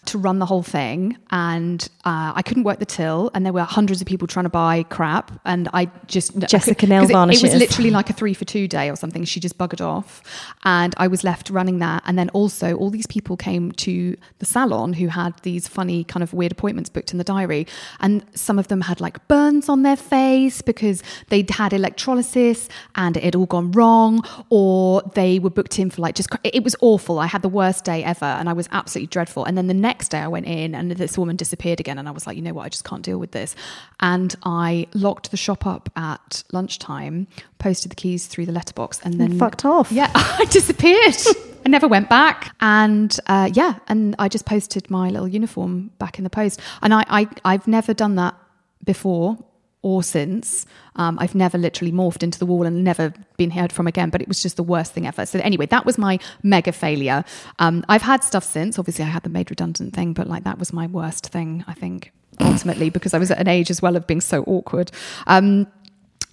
to 0.08 0.18
run 0.18 0.40
the 0.40 0.46
whole 0.46 0.64
thing 0.64 1.18
and 1.32 1.88
uh, 2.06 2.32
I 2.36 2.42
couldn't 2.42 2.64
work 2.64 2.80
the 2.80 2.86
till 2.86 3.30
and 3.34 3.46
there 3.46 3.54
were 3.54 3.64
hundreds 3.64 4.02
of 4.02 4.08
people 4.08 4.28
trying 4.28 4.46
to 4.46 4.50
buy 4.50 4.84
crap 4.84 5.32
and 5.46 5.68
I 5.74 5.90
just 6.08 6.38
Jessica 6.50 6.88
nail 6.88 7.02
'cause 7.02 7.10
it- 7.10 7.14
It, 7.30 7.42
was 7.44 7.52
literally 7.60 7.92
like 7.92 8.10
a 8.10 8.14
three 8.14 8.34
for 8.34 8.46
two 8.46 8.68
day 8.68 8.90
or 8.90 8.96
something. 8.96 9.24
She 9.26 9.40
just 9.40 9.58
buggered 9.58 9.82
off 9.86 10.22
and 10.64 10.94
I 10.98 11.08
was 11.08 11.24
left 11.24 11.50
running 11.50 11.80
that. 11.80 12.04
And 12.06 12.18
then 12.18 12.30
also 12.30 12.76
all 12.76 12.90
these 12.90 13.08
people 13.08 13.36
came 13.38 13.72
to 13.74 14.16
the 14.40 14.46
salon 14.46 14.94
who 14.94 15.08
had 15.08 15.34
these 15.44 15.68
funny 15.68 16.04
kind 16.04 16.24
of 16.24 16.34
weird 16.34 16.52
appointments 16.54 16.90
booked 16.90 17.12
in 17.12 17.18
the 17.18 17.24
diary. 17.24 17.68
And 18.00 18.24
some 18.34 18.58
of 18.60 18.68
them 18.70 18.82
had 18.82 19.02
like 19.02 19.28
burns 19.28 19.68
on 19.68 19.84
their 19.84 19.98
face 19.98 20.62
because 20.62 21.04
they'd 21.30 21.50
had 21.50 21.74
electrolysis 21.74 22.70
and 22.96 23.18
it 23.18 23.24
had 23.24 23.36
all 23.36 23.48
gone 23.48 23.72
wrong 23.72 24.24
or 24.50 25.02
they 25.16 25.40
were 25.40 25.50
booked 25.50 25.80
in 25.80 25.90
for 25.90 26.02
like 26.02 26.16
just, 26.16 26.30
it 26.44 26.64
was 26.64 26.76
awful. 26.82 27.20
I 27.20 27.26
had 27.28 27.42
the 27.42 27.50
worst 27.50 27.84
day 27.84 28.04
ever 28.04 28.26
and 28.26 28.48
I 28.48 28.54
was 28.54 28.70
absolutely 28.72 29.08
dreadful. 29.08 29.44
And 29.44 29.58
then 29.58 29.68
the 29.68 29.74
next 29.74 29.97
day 30.06 30.20
I 30.20 30.28
went 30.28 30.46
in 30.46 30.76
and 30.76 30.92
this 30.92 31.18
woman 31.18 31.36
disappeared 31.36 31.80
again 31.80 31.98
and 31.98 32.08
I 32.08 32.12
was 32.12 32.28
like, 32.28 32.36
you 32.36 32.44
know 32.44 32.54
what, 32.54 32.66
I 32.66 32.70
just 32.70 32.84
can't 32.84 33.04
deal 33.04 33.18
with 33.18 33.32
this. 33.32 33.56
And 34.00 34.36
I 34.44 34.88
locked 34.94 35.32
the 35.32 35.38
shop 35.38 35.66
up 35.66 35.90
at 35.96 36.44
lunchtime, 36.52 37.28
posted 37.60 37.92
the 37.92 37.96
keys 37.96 38.28
through 38.28 38.46
the 38.46 38.52
letterbox 38.52 39.00
and 39.04 39.20
then 39.20 39.38
fucked 39.40 39.66
off. 39.66 39.92
Yeah, 39.92 40.12
I 40.16 40.46
disappeared. 40.50 41.16
I 41.66 41.70
never 41.70 41.88
went 41.88 42.10
back. 42.10 42.56
And 42.62 43.18
uh, 43.28 43.50
yeah, 43.52 43.80
and 43.88 44.16
I 44.20 44.30
just 44.30 44.46
posted 44.46 44.90
my 44.90 45.10
little 45.10 45.28
uniform 45.28 45.92
back 45.98 46.18
in 46.18 46.24
the 46.24 46.30
post. 46.30 46.62
And 46.82 46.94
I, 46.94 47.04
I 47.10 47.28
I've 47.44 47.68
never 47.68 47.94
done 47.94 48.16
that 48.16 48.36
before 48.84 49.38
or 49.82 50.04
since. 50.04 50.66
Um, 50.96 51.18
I've 51.20 51.36
never 51.36 51.58
literally 51.58 51.92
morphed 51.92 52.24
into 52.24 52.40
the 52.40 52.46
wall 52.46 52.66
and 52.66 52.84
never 52.84 53.14
been 53.38 53.52
heard 53.52 53.72
from 53.72 53.88
again, 53.88 54.10
but 54.10 54.22
it 54.22 54.28
was 54.28 54.42
just 54.42 54.58
the 54.58 54.64
worst 54.64 54.94
thing 54.94 55.06
ever. 55.06 55.26
So 55.26 55.40
anyway, 55.40 55.68
that 55.68 55.86
was 55.86 55.98
my 55.98 56.20
mega 56.44 56.72
failure. 56.72 57.24
Um, 57.60 57.86
I've 57.88 58.02
had 58.02 58.24
stuff 58.24 58.44
since. 58.44 58.80
Obviously, 58.80 59.06
I 59.06 59.10
had 59.10 59.24
the 59.24 59.30
made 59.30 59.50
redundant 59.50 59.94
thing, 59.94 60.14
but 60.14 60.28
like 60.28 60.44
that 60.44 60.60
was 60.60 60.74
my 60.74 60.88
worst 60.88 61.28
thing, 61.28 61.64
I 61.68 61.74
think, 61.74 62.12
ultimately, 62.40 62.90
because 62.90 63.14
I 63.14 63.20
was 63.20 63.32
at 63.32 63.40
an 63.40 63.48
age 63.48 63.70
as 63.70 63.82
well 63.82 63.96
of 63.96 64.08
being 64.08 64.22
so 64.22 64.44
awkward. 64.44 64.92
Um, 65.28 65.68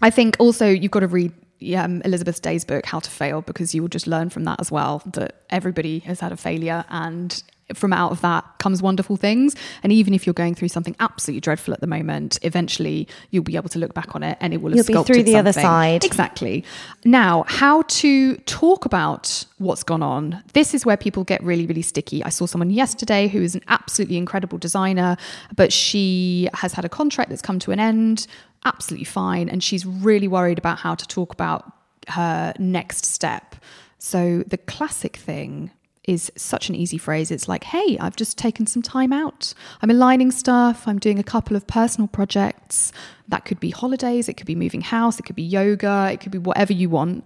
I 0.01 0.11
think 0.11 0.37
also 0.39 0.67
you've 0.69 0.91
got 0.91 1.01
to 1.01 1.09
read 1.09 1.33
um, 1.77 2.03
Elizabeth 2.05 2.43
Day's 2.43 2.65
book, 2.65 2.87
How 2.87 3.01
to 3.01 3.11
Fail, 3.11 3.43
because 3.43 3.75
you 3.75 3.83
will 3.83 3.89
just 3.89 4.07
learn 4.07 4.31
from 4.31 4.45
that 4.45 4.61
as 4.61 4.71
well 4.71 5.03
that 5.07 5.43
everybody 5.51 6.01
has 6.01 6.21
had 6.21 6.33
a 6.33 6.37
failure 6.37 6.85
and 6.89 7.43
from 7.73 7.93
out 7.93 8.13
of 8.13 8.21
that 8.21 8.45
comes 8.59 8.83
wonderful 8.83 9.17
things. 9.17 9.57
And 9.83 9.93
even 9.93 10.13
if 10.13 10.27
you're 10.27 10.35
going 10.35 10.55
through 10.55 10.69
something 10.69 10.95
absolutely 11.01 11.41
dreadful 11.41 11.73
at 11.73 11.81
the 11.81 11.87
moment, 11.87 12.39
eventually 12.43 13.09
you'll 13.31 13.45
be 13.45 13.57
able 13.57 13.71
to 13.71 13.79
look 13.79 13.95
back 13.95 14.15
on 14.15 14.23
it 14.23 14.37
and 14.41 14.53
it 14.53 14.59
will 14.59 14.75
You'll 14.75 14.85
be 14.85 15.03
through 15.05 15.23
the 15.23 15.37
other 15.37 15.53
side. 15.53 16.05
Exactly. 16.05 16.65
Now, 17.05 17.45
how 17.47 17.83
to 17.83 18.37
talk 18.39 18.85
about 18.85 19.47
what's 19.59 19.83
gone 19.83 20.03
on. 20.03 20.43
This 20.53 20.75
is 20.75 20.85
where 20.85 20.97
people 20.97 21.25
get 21.25 21.43
really, 21.43 21.67
really 21.67 21.83
sticky. 21.83 22.23
I 22.25 22.29
saw 22.29 22.47
someone 22.47 22.71
yesterday 22.71 23.29
who 23.29 23.41
is 23.41 23.55
an 23.55 23.63
absolutely 23.69 24.17
incredible 24.17 24.59
designer, 24.59 25.17
but 25.57 25.73
she 25.73 26.49
has 26.55 26.73
had 26.75 26.85
a 26.85 26.89
contract 26.89 27.31
that's 27.31 27.43
come 27.43 27.59
to 27.61 27.71
an 27.71 27.81
end. 27.81 28.27
Absolutely 28.65 29.05
fine. 29.05 29.49
And 29.49 29.63
she's 29.63 29.87
really 29.87 30.29
worried 30.29 30.59
about 30.59 30.79
how 30.79 30.95
to 30.95 31.07
talk 31.07 31.33
about 31.33 31.73
her 32.09 32.53
next 32.59 33.07
step. 33.07 33.57
So 33.99 34.43
the 34.47 34.59
classic 34.59 35.17
thing 35.17 35.71
is 36.05 36.31
such 36.37 36.69
an 36.69 36.75
easy 36.75 36.99
phrase. 36.99 37.31
It's 37.31 37.49
like, 37.49 37.65
hey, 37.65 37.97
I've 37.99 38.17
just 38.17 38.37
taken 38.39 38.67
some 38.67 38.83
time 38.83 39.13
out. 39.13 39.55
I'm 39.81 39.91
aligning 39.91 40.31
stuff. 40.31 40.87
I'm 40.87 40.99
doing 40.99 41.19
a 41.19 41.25
couple 41.25 41.57
of 41.57 41.67
personal 41.67 42.09
projects. 42.09 42.93
That 43.29 43.45
could 43.45 43.59
be 43.59 43.71
holidays, 43.71 44.29
it 44.29 44.35
could 44.35 44.47
be 44.47 44.55
moving 44.55 44.83
house, 44.83 45.19
it 45.19 45.23
could 45.23 45.37
be 45.37 45.43
yoga, 45.43 46.11
it 46.13 46.21
could 46.21 46.33
be 46.33 46.39
whatever 46.39 46.73
you 46.73 46.91
want. 46.91 47.25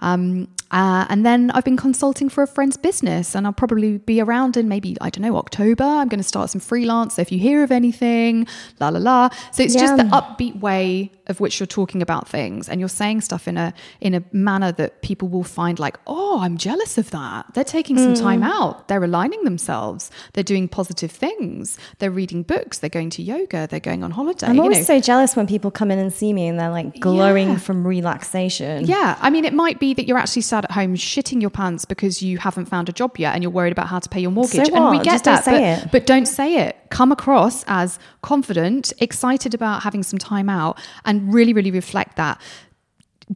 Um, 0.00 0.48
uh, 0.70 1.04
and 1.08 1.26
then 1.26 1.50
I've 1.50 1.64
been 1.64 1.76
consulting 1.76 2.28
for 2.28 2.42
a 2.42 2.46
friend's 2.46 2.76
business, 2.76 3.34
and 3.34 3.46
I'll 3.46 3.52
probably 3.52 3.98
be 3.98 4.20
around 4.20 4.56
in 4.56 4.68
maybe, 4.68 4.96
I 5.00 5.10
don't 5.10 5.22
know, 5.22 5.36
October. 5.36 5.82
I'm 5.82 6.08
going 6.08 6.20
to 6.20 6.26
start 6.28 6.50
some 6.50 6.60
freelance. 6.60 7.16
So 7.16 7.22
if 7.22 7.32
you 7.32 7.38
hear 7.38 7.64
of 7.64 7.72
anything, 7.72 8.46
la 8.78 8.90
la 8.90 9.00
la. 9.00 9.30
So 9.50 9.64
it's 9.64 9.74
just 9.74 9.96
the 9.96 10.04
upbeat 10.04 10.60
way 10.60 11.10
of 11.26 11.40
which 11.40 11.58
you're 11.58 11.66
talking 11.66 12.02
about 12.02 12.28
things, 12.28 12.68
and 12.68 12.78
you're 12.78 12.88
saying 12.88 13.22
stuff 13.22 13.48
in 13.48 13.56
a 13.56 13.74
in 14.00 14.14
a 14.14 14.22
manner 14.32 14.70
that 14.72 15.02
people 15.02 15.28
will 15.28 15.44
find 15.44 15.78
like, 15.80 15.98
oh, 16.06 16.38
I'm 16.40 16.56
jealous 16.56 16.98
of 16.98 17.10
that. 17.10 17.52
They're 17.54 17.64
taking 17.64 17.98
some 17.98 18.14
time 18.14 18.42
out. 18.42 18.86
They're 18.88 19.02
aligning 19.02 19.42
themselves. 19.42 20.10
They're 20.34 20.44
doing 20.44 20.68
positive 20.68 21.10
things. 21.10 21.78
They're 21.98 22.10
reading 22.10 22.44
books. 22.44 22.78
They're 22.78 22.90
going 22.90 23.10
to 23.10 23.22
yoga. 23.22 23.66
They're 23.68 23.80
going 23.80 24.04
on 24.04 24.12
holiday. 24.12 24.46
I'm 24.46 24.60
always 24.60 24.88
know. 24.88 24.96
so 24.96 25.00
jealous 25.00 25.34
when 25.40 25.46
people 25.46 25.70
come 25.70 25.90
in 25.90 25.98
and 25.98 26.12
see 26.12 26.32
me 26.32 26.46
and 26.46 26.60
they're 26.60 26.70
like 26.70 27.00
glowing 27.00 27.48
Yeah. 27.48 27.56
from 27.56 27.86
relaxation. 27.86 28.84
Yeah, 28.84 29.16
I 29.20 29.30
mean, 29.30 29.44
it 29.44 29.54
might 29.54 29.80
be 29.80 29.94
that 29.94 30.06
you're 30.06 30.18
actually 30.18 30.42
sat 30.42 30.64
at 30.64 30.70
home 30.72 30.94
shitting 30.94 31.40
your 31.40 31.50
pants 31.50 31.84
because 31.86 32.22
you 32.22 32.38
haven't 32.38 32.66
found 32.66 32.88
a 32.88 32.92
job 32.92 33.16
yet 33.18 33.34
and 33.34 33.42
you're 33.42 33.50
worried 33.50 33.72
about 33.72 33.88
how 33.88 33.98
to 33.98 34.08
pay 34.08 34.20
your 34.20 34.30
mortgage. 34.30 34.66
So 34.68 34.74
And 34.74 34.90
we 34.90 34.98
get 34.98 35.12
Just 35.12 35.24
don't 35.24 35.34
that, 35.36 35.44
say 35.44 35.78
but, 35.82 35.92
but 35.92 36.06
don't 36.06 36.26
say 36.26 36.56
it. 36.58 36.76
Come 36.90 37.10
across 37.10 37.64
as 37.66 37.98
confident, 38.22 38.92
excited 38.98 39.54
about 39.54 39.82
having 39.82 40.02
some 40.02 40.18
time 40.18 40.48
out, 40.50 40.78
and 41.04 41.32
really, 41.32 41.52
really 41.52 41.70
reflect 41.70 42.16
that. 42.16 42.40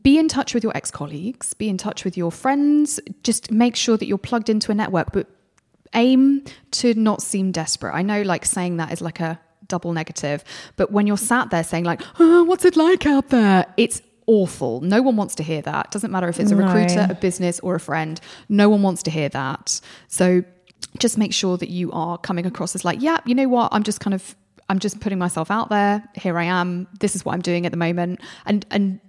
Be 0.02 0.18
in 0.18 0.28
touch 0.28 0.54
with 0.54 0.62
your 0.62 0.76
ex 0.76 0.90
colleagues, 0.90 1.54
be 1.54 1.68
in 1.68 1.78
touch 1.78 2.04
with 2.04 2.16
your 2.16 2.30
friends, 2.32 3.00
just 3.22 3.50
make 3.50 3.76
sure 3.76 3.96
that 3.96 4.06
you're 4.06 4.18
plugged 4.18 4.48
into 4.50 4.70
a 4.72 4.74
network, 4.74 5.12
but 5.12 5.28
aim 5.94 6.44
to 6.72 6.92
not 6.94 7.22
seem 7.22 7.52
desperate. 7.52 7.92
I 7.94 8.02
know, 8.02 8.22
like, 8.22 8.44
saying 8.44 8.76
that 8.78 8.92
is 8.92 9.00
like 9.00 9.20
a 9.20 9.38
double 9.74 9.92
negative, 9.92 10.38
but 10.76 10.86
when 10.96 11.04
you're 11.08 11.24
sat 11.32 11.46
there 11.50 11.64
saying, 11.64 11.84
like, 11.92 12.00
oh, 12.20 12.44
what's 12.48 12.64
it 12.64 12.76
like 12.76 13.06
out 13.06 13.28
there? 13.28 13.66
It's 13.76 14.00
awful. 14.26 14.80
No 14.80 15.02
one 15.02 15.16
wants 15.16 15.34
to 15.36 15.42
hear 15.42 15.62
that. 15.62 15.90
Doesn't 15.90 16.10
matter 16.10 16.28
if 16.28 16.40
it's 16.40 16.52
a 16.52 16.54
No. 16.54 16.64
recruiter, 16.64 17.06
a 17.10 17.14
business, 17.14 17.60
or 17.60 17.74
a 17.74 17.80
friend. 17.80 18.20
No 18.48 18.66
one 18.68 18.82
wants 18.82 19.02
to 19.04 19.10
hear 19.10 19.28
that. 19.30 19.80
So 20.08 20.44
just 20.98 21.18
make 21.18 21.32
sure 21.34 21.56
that 21.58 21.70
you 21.70 21.90
are 21.92 22.16
coming 22.18 22.46
across 22.46 22.74
as 22.74 22.84
like, 22.84 23.02
yeah, 23.02 23.18
you 23.26 23.34
know 23.34 23.48
what? 23.48 23.68
I'm 23.74 23.82
just 23.82 24.00
kind 24.00 24.14
of, 24.14 24.36
I'm 24.68 24.78
just 24.78 25.00
putting 25.00 25.18
myself 25.18 25.50
out 25.50 25.68
there. 25.68 26.02
Here 26.14 26.38
I 26.38 26.44
am. 26.44 26.86
This 27.00 27.16
is 27.16 27.24
what 27.24 27.34
I'm 27.34 27.42
doing 27.42 27.66
at 27.66 27.72
the 27.72 27.78
moment. 27.88 28.20
And, 28.46 28.64
and, 28.70 29.00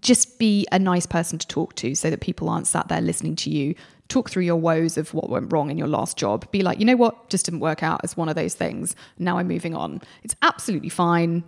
just 0.00 0.38
be 0.38 0.66
a 0.72 0.78
nice 0.78 1.04
person 1.04 1.38
to 1.38 1.46
talk 1.46 1.74
to 1.74 1.94
so 1.94 2.08
that 2.08 2.22
people 2.22 2.48
aren't 2.48 2.66
sat 2.66 2.88
there 2.88 3.02
listening 3.02 3.36
to 3.36 3.50
you 3.50 3.74
talk 4.12 4.30
through 4.30 4.44
your 4.44 4.56
woes 4.56 4.96
of 4.96 5.12
what 5.14 5.28
went 5.30 5.52
wrong 5.52 5.70
in 5.70 5.78
your 5.78 5.88
last 5.88 6.16
job. 6.16 6.50
Be 6.50 6.62
like 6.62 6.78
you 6.78 6.84
know 6.84 6.96
what? 6.96 7.30
Just 7.30 7.44
didn't 7.44 7.60
work 7.60 7.82
out 7.82 8.00
as 8.04 8.16
one 8.16 8.28
of 8.28 8.34
those 8.34 8.54
things. 8.54 8.94
Now 9.18 9.38
i'm 9.38 9.48
moving 9.48 9.74
on. 9.74 10.00
It's 10.22 10.36
absolutely 10.42 10.88
fine. 10.88 11.44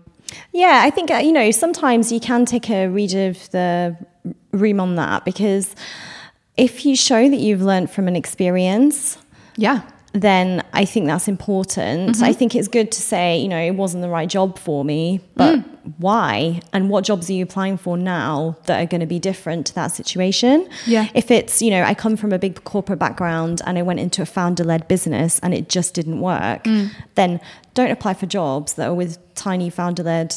Yeah, 0.53 0.81
I 0.83 0.91
think, 0.91 1.11
uh, 1.11 1.17
you 1.17 1.33
know, 1.33 1.51
sometimes 1.51 2.11
you 2.11 2.19
can 2.19 2.47
take 2.47 2.71
a 2.71 2.89
read 2.89 3.15
of 3.15 3.51
the 3.51 3.95
room 4.53 4.81
on 4.81 4.97
that 4.97 5.25
because 5.25 5.77
if 6.57 6.87
you 6.87 6.97
show 6.97 7.29
that 7.29 7.37
you've 7.37 7.61
learned 7.61 7.91
from 7.91 8.09
an 8.09 8.17
experience, 8.17 9.19
yeah 9.57 9.83
then 10.15 10.63
I 10.73 10.85
think 10.85 11.07
that's 11.07 11.27
important. 11.29 12.13
Mm-hmm. 12.13 12.25
I 12.25 12.33
think 12.33 12.55
it's 12.55 12.69
good 12.69 12.93
to 12.93 13.03
say, 13.03 13.37
you 13.39 13.49
know, 13.49 13.59
it 13.61 13.73
wasn't 13.73 14.03
the 14.03 14.09
right 14.09 14.29
job 14.29 14.59
for 14.59 14.85
me, 14.85 15.21
but 15.35 15.57
Mm. 15.59 15.65
why? 15.99 16.61
And 16.73 16.89
what 16.89 17.03
jobs 17.05 17.29
are 17.29 17.33
you 17.33 17.43
applying 17.43 17.77
for 17.77 17.97
now 17.99 18.57
that 18.67 18.81
are 18.81 18.87
going 18.87 19.01
to 19.01 19.07
be 19.07 19.19
different 19.19 19.67
to 19.67 19.75
that 19.75 19.89
situation? 19.89 20.69
Yeah. 20.87 21.09
If 21.15 21.31
it's, 21.33 21.61
you 21.61 21.71
know, 21.71 21.83
I 21.83 21.95
come 21.95 22.17
from 22.17 22.33
a 22.33 22.39
big 22.39 22.63
corporate 22.63 23.01
background 23.01 23.61
and 23.67 23.77
I 23.77 23.83
went 23.83 23.99
into 23.99 24.23
a 24.23 24.27
founder 24.27 24.63
led 24.65 24.87
business 24.87 25.41
and 25.41 25.53
it 25.53 25.69
just 25.69 25.95
didn't 25.95 26.21
work, 26.21 26.63
Mm. 26.65 26.91
then 27.17 27.41
don't 27.75 27.91
apply 27.91 28.15
for 28.15 28.27
jobs 28.27 28.75
that 28.75 28.87
are 28.89 28.95
with 28.95 29.19
tiny 29.35 29.69
founder 29.69 30.05
led 30.05 30.35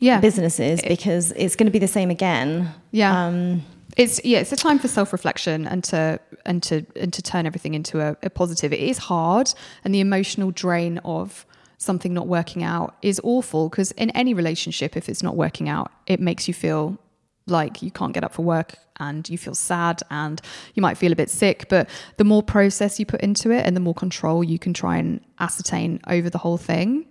yeah 0.00 0.20
businesses 0.20 0.82
because 0.82 1.32
it's 1.36 1.56
going 1.56 1.64
to 1.66 1.70
be 1.72 1.78
the 1.78 1.88
same 1.88 2.10
again. 2.10 2.70
Yeah. 2.90 3.26
Um, 3.26 3.62
it's 3.96 4.22
yeah, 4.24 4.38
it's 4.38 4.52
a 4.52 4.56
time 4.56 4.78
for 4.78 4.88
self-reflection 4.88 5.66
and 5.66 5.84
to 5.84 6.20
and 6.44 6.62
to 6.64 6.84
and 6.96 7.12
to 7.12 7.22
turn 7.22 7.46
everything 7.46 7.74
into 7.74 8.00
a, 8.00 8.16
a 8.22 8.30
positive. 8.30 8.72
It 8.72 8.80
is 8.80 8.98
hard 8.98 9.52
and 9.84 9.94
the 9.94 10.00
emotional 10.00 10.50
drain 10.50 10.98
of 10.98 11.46
something 11.78 12.14
not 12.14 12.26
working 12.26 12.62
out 12.62 12.96
is 13.02 13.20
awful 13.22 13.68
because 13.68 13.92
in 13.92 14.10
any 14.10 14.34
relationship 14.34 14.96
if 14.96 15.08
it's 15.08 15.22
not 15.22 15.36
working 15.36 15.68
out, 15.68 15.92
it 16.06 16.20
makes 16.20 16.48
you 16.48 16.54
feel 16.54 16.98
like 17.46 17.80
you 17.80 17.90
can't 17.90 18.12
get 18.12 18.24
up 18.24 18.32
for 18.32 18.42
work 18.42 18.74
and 18.98 19.28
you 19.28 19.38
feel 19.38 19.54
sad 19.54 20.02
and 20.10 20.40
you 20.74 20.80
might 20.80 20.98
feel 20.98 21.12
a 21.12 21.16
bit 21.16 21.30
sick 21.30 21.66
but 21.68 21.88
the 22.16 22.24
more 22.24 22.42
process 22.42 22.98
you 22.98 23.06
put 23.06 23.20
into 23.20 23.52
it 23.52 23.64
and 23.64 23.76
the 23.76 23.80
more 23.80 23.94
control 23.94 24.42
you 24.42 24.58
can 24.58 24.74
try 24.74 24.96
and 24.96 25.20
ascertain 25.38 26.00
over 26.08 26.28
the 26.28 26.38
whole 26.38 26.56
thing 26.56 27.06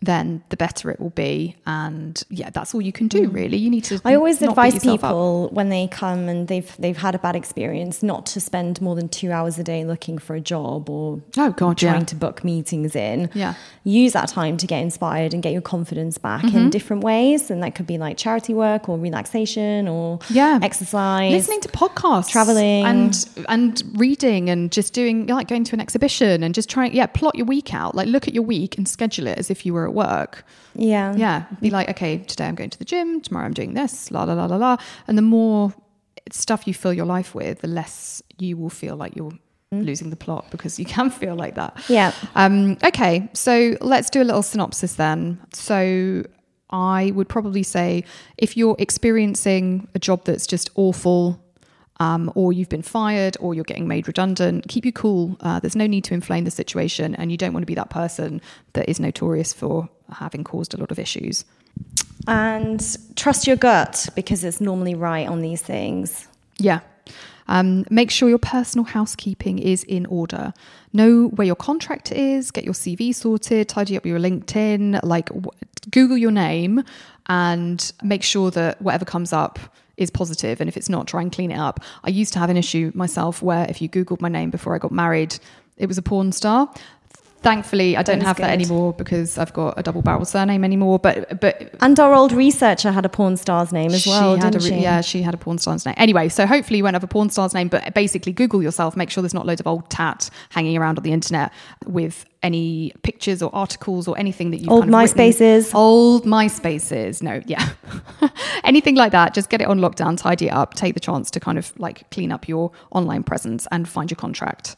then 0.00 0.42
the 0.50 0.56
better 0.56 0.90
it 0.90 1.00
will 1.00 1.10
be 1.10 1.56
and 1.66 2.22
yeah 2.30 2.50
that's 2.50 2.72
all 2.74 2.80
you 2.80 2.92
can 2.92 3.08
do 3.08 3.28
really 3.30 3.56
you 3.56 3.68
need 3.68 3.82
to. 3.84 4.00
I 4.04 4.14
always 4.14 4.40
advise 4.40 4.74
yourself 4.74 5.02
up. 5.02 5.10
people 5.10 5.48
when 5.52 5.70
they 5.70 5.88
come 5.88 6.28
and 6.28 6.46
they've 6.46 6.72
they've 6.78 6.96
had 6.96 7.14
a 7.16 7.18
bad 7.18 7.34
experience 7.34 8.02
not 8.02 8.24
to 8.26 8.40
spend 8.40 8.80
more 8.80 8.94
than 8.94 9.08
two 9.08 9.32
hours 9.32 9.58
a 9.58 9.64
day 9.64 9.84
looking 9.84 10.18
for 10.18 10.36
a 10.36 10.40
job 10.40 10.88
or 10.88 11.20
Oh, 11.36 11.50
God, 11.50 11.78
trying 11.78 12.00
yeah. 12.00 12.06
to 12.06 12.14
book 12.16 12.44
meetings 12.44 12.94
in. 12.94 13.28
Yeah. 13.34 13.54
Use 13.84 14.12
that 14.12 14.28
time 14.28 14.56
to 14.58 14.66
get 14.66 14.80
inspired 14.82 15.34
and 15.34 15.42
get 15.42 15.52
your 15.52 15.62
confidence 15.62 16.16
back 16.18 16.42
Mm-hmm. 16.44 16.56
in 16.56 16.70
different 16.70 17.02
ways. 17.02 17.50
And 17.50 17.62
that 17.64 17.74
could 17.74 17.86
be 17.86 17.98
like 17.98 18.16
charity 18.16 18.54
work 18.54 18.88
or 18.88 18.98
relaxation 18.98 19.88
or 19.88 20.20
yeah 20.30 20.60
exercise. 20.62 21.32
listening 21.32 21.60
to 21.62 21.68
podcasts 21.68 22.28
traveling. 22.30 22.84
and 22.84 23.28
and 23.48 23.82
reading 23.94 24.48
and 24.48 24.70
just 24.70 24.92
doing 24.94 25.26
like 25.26 25.48
going 25.48 25.64
to 25.64 25.74
an 25.74 25.80
exhibition 25.80 26.42
and 26.44 26.54
just 26.54 26.68
trying 26.70 26.94
yeah 26.94 27.06
plot 27.06 27.34
your 27.34 27.46
week 27.46 27.74
out 27.74 27.94
like 27.94 28.06
look 28.06 28.28
at 28.28 28.34
your 28.34 28.44
week 28.44 28.78
and 28.78 28.86
schedule 28.88 29.26
it 29.26 29.38
as 29.38 29.50
if 29.50 29.66
you 29.66 29.74
were 29.74 29.87
at 29.88 29.94
work 29.94 30.44
Yeah. 30.74 31.14
yeah 31.16 31.38
be 31.60 31.70
like 31.70 31.88
okay 31.94 32.18
today 32.18 32.46
i'm 32.48 32.54
going 32.54 32.70
to 32.70 32.78
the 32.78 32.84
gym 32.84 33.20
tomorrow 33.20 33.46
i'm 33.46 33.54
doing 33.54 33.74
this 33.74 34.10
la 34.10 34.22
la 34.24 34.34
la 34.34 34.46
la 34.46 34.56
la 34.56 34.76
and 35.06 35.16
the 35.18 35.22
more 35.22 35.72
stuff 36.30 36.66
you 36.68 36.74
fill 36.74 36.92
your 36.92 37.06
life 37.06 37.34
with 37.34 37.60
the 37.60 37.68
less 37.68 38.22
you 38.38 38.56
will 38.60 38.70
feel 38.82 38.96
like 38.96 39.16
you're 39.16 39.32
losing 39.72 40.10
the 40.10 40.16
plot 40.16 40.44
because 40.50 40.78
you 40.78 40.84
can 40.96 41.10
feel 41.10 41.34
like 41.44 41.54
that 41.54 41.72
Yeah. 41.88 42.12
um, 42.34 42.76
okay, 42.84 43.28
so 43.34 43.76
let's 43.80 44.08
do 44.10 44.22
a 44.22 44.24
little 44.30 44.42
synopsis 44.42 44.94
then. 44.94 45.38
So 45.52 46.24
I 46.70 47.12
would 47.16 47.28
probably 47.28 47.62
say 47.62 48.04
if 48.38 48.56
you're 48.56 48.76
experiencing 48.78 49.88
a 49.94 49.98
job 49.98 50.24
that's 50.24 50.46
just 50.46 50.70
awful, 50.74 51.42
um, 52.00 52.30
or 52.34 52.52
you've 52.52 52.68
been 52.68 52.82
fired, 52.82 53.36
or 53.40 53.54
you're 53.54 53.64
getting 53.64 53.88
made 53.88 54.06
redundant, 54.06 54.68
keep 54.68 54.84
you 54.84 54.92
cool. 54.92 55.36
Uh, 55.40 55.60
there's 55.60 55.76
no 55.76 55.86
need 55.86 56.04
to 56.04 56.14
inflame 56.14 56.44
the 56.44 56.50
situation, 56.50 57.14
and 57.14 57.30
you 57.30 57.36
don't 57.36 57.52
want 57.52 57.62
to 57.62 57.66
be 57.66 57.74
that 57.74 57.90
person 57.90 58.40
that 58.74 58.88
is 58.88 59.00
notorious 59.00 59.52
for 59.52 59.88
having 60.10 60.44
caused 60.44 60.74
a 60.74 60.76
lot 60.76 60.90
of 60.90 60.98
issues. 60.98 61.44
And 62.26 62.84
trust 63.16 63.46
your 63.46 63.56
gut 63.56 64.08
because 64.14 64.44
it's 64.44 64.60
normally 64.60 64.94
right 64.94 65.26
on 65.26 65.40
these 65.40 65.62
things. 65.62 66.28
Yeah. 66.58 66.80
Um, 67.48 67.86
make 67.88 68.10
sure 68.10 68.28
your 68.28 68.38
personal 68.38 68.84
housekeeping 68.84 69.58
is 69.58 69.82
in 69.84 70.04
order. 70.06 70.52
Know 70.92 71.28
where 71.28 71.46
your 71.46 71.56
contract 71.56 72.12
is, 72.12 72.50
get 72.50 72.64
your 72.64 72.74
CV 72.74 73.14
sorted, 73.14 73.68
tidy 73.68 73.96
up 73.96 74.04
your 74.04 74.18
LinkedIn, 74.18 75.00
like 75.02 75.28
w- 75.28 75.50
Google 75.90 76.18
your 76.18 76.30
name 76.30 76.84
and 77.26 77.92
make 78.02 78.22
sure 78.22 78.50
that 78.50 78.80
whatever 78.82 79.06
comes 79.06 79.32
up 79.32 79.58
is. 79.98 80.10
And 80.60 80.68
if 80.68 80.76
it's 80.76 80.88
not, 80.88 81.06
try 81.06 81.22
and 81.22 81.32
clean 81.32 81.50
it 81.50 81.58
up. 81.58 81.80
I 82.04 82.10
used 82.10 82.32
to 82.34 82.38
have 82.38 82.50
an 82.50 82.56
issue 82.56 82.92
myself 82.94 83.42
where 83.42 83.66
if 83.68 83.82
you 83.82 83.88
Googled 83.88 84.20
my 84.20 84.28
name 84.28 84.50
before 84.50 84.74
I 84.74 84.78
got 84.78 84.92
married, 84.92 85.38
it 85.76 85.86
was 85.86 85.98
a 85.98 86.02
porn 86.02 86.32
star. 86.32 86.72
Thankfully, 87.40 87.96
I 87.96 88.02
don't 88.02 88.18
That 88.18 88.26
have 88.26 88.36
that 88.38 88.50
anymore 88.50 88.92
because 88.92 89.38
I've 89.38 89.52
got 89.52 89.78
a 89.78 89.82
double 89.82 90.02
barrel 90.02 90.24
surname 90.24 90.64
anymore. 90.64 90.98
But 90.98 91.40
but 91.40 91.72
And 91.80 91.98
our 92.00 92.12
old 92.12 92.32
researcher 92.32 92.90
had 92.90 93.04
a 93.04 93.08
porn 93.08 93.36
star's 93.36 93.72
name 93.72 93.92
as 93.92 94.06
well, 94.06 94.36
didn't 94.36 94.56
a, 94.56 94.60
she? 94.60 94.74
Yeah, 94.74 95.02
she 95.02 95.22
had 95.22 95.34
a 95.34 95.36
porn 95.36 95.58
star's 95.58 95.86
name. 95.86 95.94
Anyway, 95.98 96.28
so 96.30 96.46
hopefully 96.46 96.78
you 96.78 96.82
won't 96.82 96.94
have 96.94 97.04
a 97.04 97.08
porn 97.08 97.30
star's 97.30 97.54
name, 97.54 97.68
but 97.68 97.94
basically 97.94 98.32
Google 98.32 98.60
yourself, 98.60 98.96
make 98.96 99.08
sure 99.08 99.22
there's 99.22 99.34
not 99.34 99.46
loads 99.46 99.60
of 99.60 99.68
old 99.68 99.88
tat 99.88 100.30
hanging 100.50 100.76
around 100.76 100.98
on 100.98 101.04
the 101.04 101.12
internet 101.12 101.52
with 101.86 102.24
any 102.42 102.92
pictures 103.02 103.40
or 103.40 103.54
articles 103.54 104.08
or 104.08 104.18
anything 104.18 104.50
that 104.50 104.58
you 104.58 104.68
Old 104.68 104.82
kind 104.82 104.94
of 104.94 105.00
MySpaces. 105.00 105.74
Old 105.74 106.24
MySpaces. 106.24 107.22
No, 107.22 107.40
yeah. 107.46 107.68
anything 108.64 108.96
like 108.96 109.12
that. 109.12 109.32
Just 109.32 109.48
get 109.48 109.60
it 109.60 109.68
on 109.68 109.78
lockdown, 109.78 110.16
tidy 110.16 110.46
it 110.48 110.52
up, 110.52 110.74
take 110.74 110.94
the 110.94 111.00
chance 111.00 111.30
to 111.30 111.40
kind 111.40 111.58
of 111.58 111.72
like 111.78 112.10
clean 112.10 112.32
up 112.32 112.48
your 112.48 112.72
online 112.90 113.22
presence 113.22 113.68
and 113.70 113.88
find 113.88 114.10
your 114.10 114.16
contract. 114.16 114.76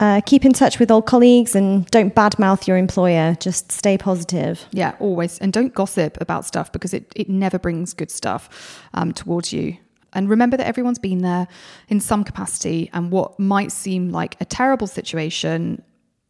Uh, 0.00 0.20
keep 0.24 0.44
in 0.44 0.52
touch 0.52 0.78
with 0.78 0.90
old 0.90 1.06
colleagues 1.06 1.56
and 1.56 1.86
don't 1.86 2.14
badmouth 2.14 2.66
your 2.66 2.76
employer. 2.76 3.36
Just 3.40 3.72
stay 3.72 3.98
positive. 3.98 4.64
Yeah, 4.70 4.94
always. 5.00 5.38
And 5.38 5.52
don't 5.52 5.74
gossip 5.74 6.16
about 6.20 6.44
stuff 6.44 6.70
because 6.70 6.94
it, 6.94 7.12
it 7.16 7.28
never 7.28 7.58
brings 7.58 7.94
good 7.94 8.10
stuff 8.10 8.80
um, 8.94 9.12
towards 9.12 9.52
you. 9.52 9.76
And 10.12 10.30
remember 10.30 10.56
that 10.56 10.66
everyone's 10.66 10.98
been 10.98 11.18
there 11.18 11.48
in 11.88 12.00
some 12.00 12.24
capacity, 12.24 12.88
and 12.94 13.10
what 13.10 13.38
might 13.38 13.70
seem 13.70 14.08
like 14.08 14.36
a 14.40 14.44
terrible 14.46 14.86
situation, 14.86 15.82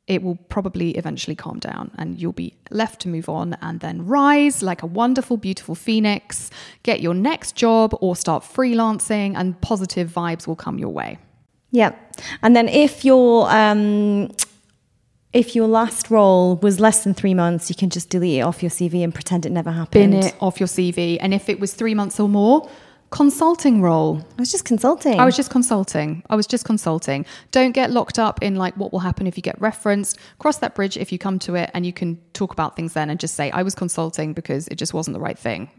it 0.09 0.23
will 0.23 0.35
probably 0.35 0.93
eventually 0.93 1.37
calm 1.37 1.59
down 1.59 1.93
and 1.97 2.21
you'll 2.21 2.33
be 2.33 2.55
left 2.71 3.01
to 3.03 3.09
move 3.09 3.29
on 3.29 3.57
and 3.61 3.81
then 3.81 4.05
rise 4.07 4.63
like 4.63 4.83
a 4.83 4.87
wonderful, 4.87 5.37
beautiful 5.37 5.75
phoenix, 5.75 6.51
get 6.83 7.01
your 7.01 7.15
next 7.15 7.55
job 7.55 7.97
or 8.01 8.17
start 8.17 8.43
freelancing, 8.43 9.35
and 9.37 9.61
positive 9.61 10.11
vibes 10.11 10.47
will 10.47 10.57
come 10.57 10.79
your 10.79 10.89
way. 10.89 11.19
Yeah. 11.71 11.95
And 12.43 12.57
then 12.57 12.69
if 12.69 13.05
your 13.05 13.51
um, 13.51 14.31
if 15.33 15.55
your 15.55 15.69
last 15.69 16.11
role 16.11 16.57
was 16.57 16.81
less 16.81 17.05
than 17.05 17.15
three 17.15 17.35
months, 17.35 17.69
you 17.69 17.77
can 17.77 17.91
just 17.91 18.09
delete 18.11 18.39
it 18.39 18.43
off 18.43 18.63
your 18.63 18.71
CV 18.71 19.05
and 19.05 19.15
pretend 19.15 19.45
it 19.45 19.53
never 19.53 19.71
happened. 19.71 20.13
Bin 20.13 20.15
it 20.15 20.35
off 20.41 20.59
your 20.59 20.67
CV. 20.67 21.19
And 21.21 21.35
if 21.35 21.49
it 21.49 21.61
was 21.61 21.75
three 21.75 21.95
months 21.95 22.19
or 22.19 22.29
more, 22.29 22.69
consulting 23.11 23.83
role. 23.83 24.25
I 24.39 24.43
was 24.43 24.51
just 24.51 24.65
consulting. 24.65 25.19
I 25.21 25.25
was 25.25 25.37
just 25.37 25.51
consulting. 25.51 26.23
I 26.31 26.37
was 26.37 26.47
just 26.47 26.65
consulting. 26.65 27.27
Don't 27.51 27.73
get 27.73 27.91
locked 27.91 28.19
up 28.19 28.43
in 28.43 28.57
like 28.57 28.75
what 28.77 28.93
will 28.93 29.01
happen 29.01 29.27
if 29.27 29.37
you 29.37 29.43
get 29.43 29.61
referenced. 29.61 30.19
Cross 30.39 30.59
that 30.59 30.75
bridge 30.75 30.97
if 30.97 31.13
you 31.13 31.19
come 31.19 31.39
to 31.41 31.55
it 31.55 31.71
and 31.75 31.85
you 31.85 31.93
can 31.93 32.19
talk 32.33 32.53
about 32.53 32.77
things 32.77 32.95
then 32.95 33.11
and 33.11 33.21
just 33.21 33.35
say, 33.35 33.51
I 33.51 33.63
was 33.63 33.75
consulting 33.75 34.33
because 34.33 34.67
it 34.69 34.77
just 34.77 34.95
wasn't 34.95 35.15
the 35.15 35.21
right 35.21 35.39
thing. 35.39 35.71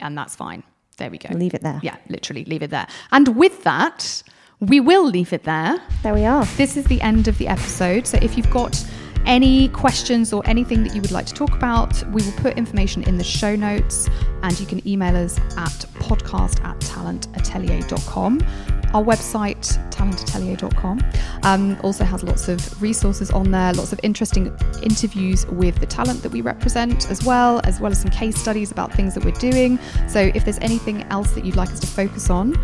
And 0.00 0.16
that's 0.16 0.36
fine. 0.36 0.62
There 0.98 1.10
we 1.10 1.18
go. 1.18 1.34
Leave 1.34 1.54
it 1.54 1.62
there. 1.62 1.80
Yeah, 1.82 1.96
literally 2.08 2.44
leave 2.44 2.62
it 2.62 2.70
there. 2.70 2.88
And 3.10 3.36
with 3.36 3.64
that, 3.64 4.22
we 4.60 4.80
will 4.80 5.06
leave 5.06 5.32
it 5.32 5.44
there. 5.44 5.80
there 6.02 6.14
we 6.14 6.24
are. 6.24 6.44
This 6.56 6.76
is 6.76 6.84
the 6.86 7.00
end 7.00 7.28
of 7.28 7.38
the 7.38 7.48
episode. 7.48 8.06
So 8.06 8.18
if 8.20 8.36
you've 8.36 8.50
got 8.50 8.84
any 9.26 9.68
questions 9.68 10.32
or 10.32 10.42
anything 10.46 10.82
that 10.84 10.94
you 10.94 11.02
would 11.02 11.10
like 11.10 11.26
to 11.26 11.34
talk 11.34 11.54
about, 11.54 12.02
we 12.08 12.22
will 12.22 12.32
put 12.32 12.56
information 12.56 13.02
in 13.04 13.18
the 13.18 13.24
show 13.24 13.54
notes 13.54 14.08
and 14.42 14.58
you 14.58 14.66
can 14.66 14.86
email 14.88 15.16
us 15.16 15.38
at 15.56 15.86
podcast 16.00 16.64
at 16.64 16.78
talentatelier.com. 16.80 18.77
Our 18.94 19.04
website, 19.04 19.78
talentatelier.com, 19.90 21.00
um, 21.42 21.78
also 21.82 22.04
has 22.04 22.22
lots 22.22 22.48
of 22.48 22.80
resources 22.82 23.30
on 23.30 23.50
there, 23.50 23.72
lots 23.74 23.92
of 23.92 24.00
interesting 24.02 24.46
interviews 24.82 25.46
with 25.46 25.78
the 25.78 25.86
talent 25.86 26.22
that 26.22 26.32
we 26.32 26.40
represent 26.40 27.10
as 27.10 27.24
well, 27.24 27.60
as 27.64 27.80
well 27.80 27.92
as 27.92 28.00
some 28.00 28.10
case 28.10 28.38
studies 28.38 28.70
about 28.70 28.92
things 28.92 29.14
that 29.14 29.24
we're 29.24 29.32
doing. 29.32 29.78
So 30.08 30.20
if 30.34 30.44
there's 30.44 30.58
anything 30.60 31.02
else 31.04 31.32
that 31.32 31.44
you'd 31.44 31.56
like 31.56 31.70
us 31.70 31.80
to 31.80 31.86
focus 31.86 32.30
on, 32.30 32.56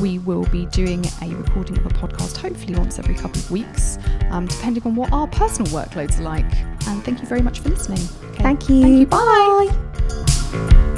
we 0.00 0.18
will 0.20 0.44
be 0.46 0.66
doing 0.66 1.04
a 1.22 1.34
recording 1.34 1.78
of 1.78 1.86
a 1.86 1.90
podcast 1.90 2.36
hopefully 2.36 2.74
once 2.76 2.98
every 2.98 3.14
couple 3.14 3.40
of 3.40 3.50
weeks, 3.50 3.98
um, 4.30 4.46
depending 4.46 4.82
on 4.84 4.94
what 4.94 5.12
our 5.12 5.26
personal 5.26 5.70
workloads 5.72 6.18
are 6.18 6.22
like. 6.22 6.56
And 6.86 7.04
thank 7.04 7.20
you 7.20 7.26
very 7.26 7.42
much 7.42 7.60
for 7.60 7.70
listening. 7.70 8.00
Okay. 8.30 8.42
Thank 8.42 8.68
you. 8.68 8.82
Thank 8.82 8.98
you. 8.98 9.06
Bye. 9.06 9.68
Bye. 10.52 10.94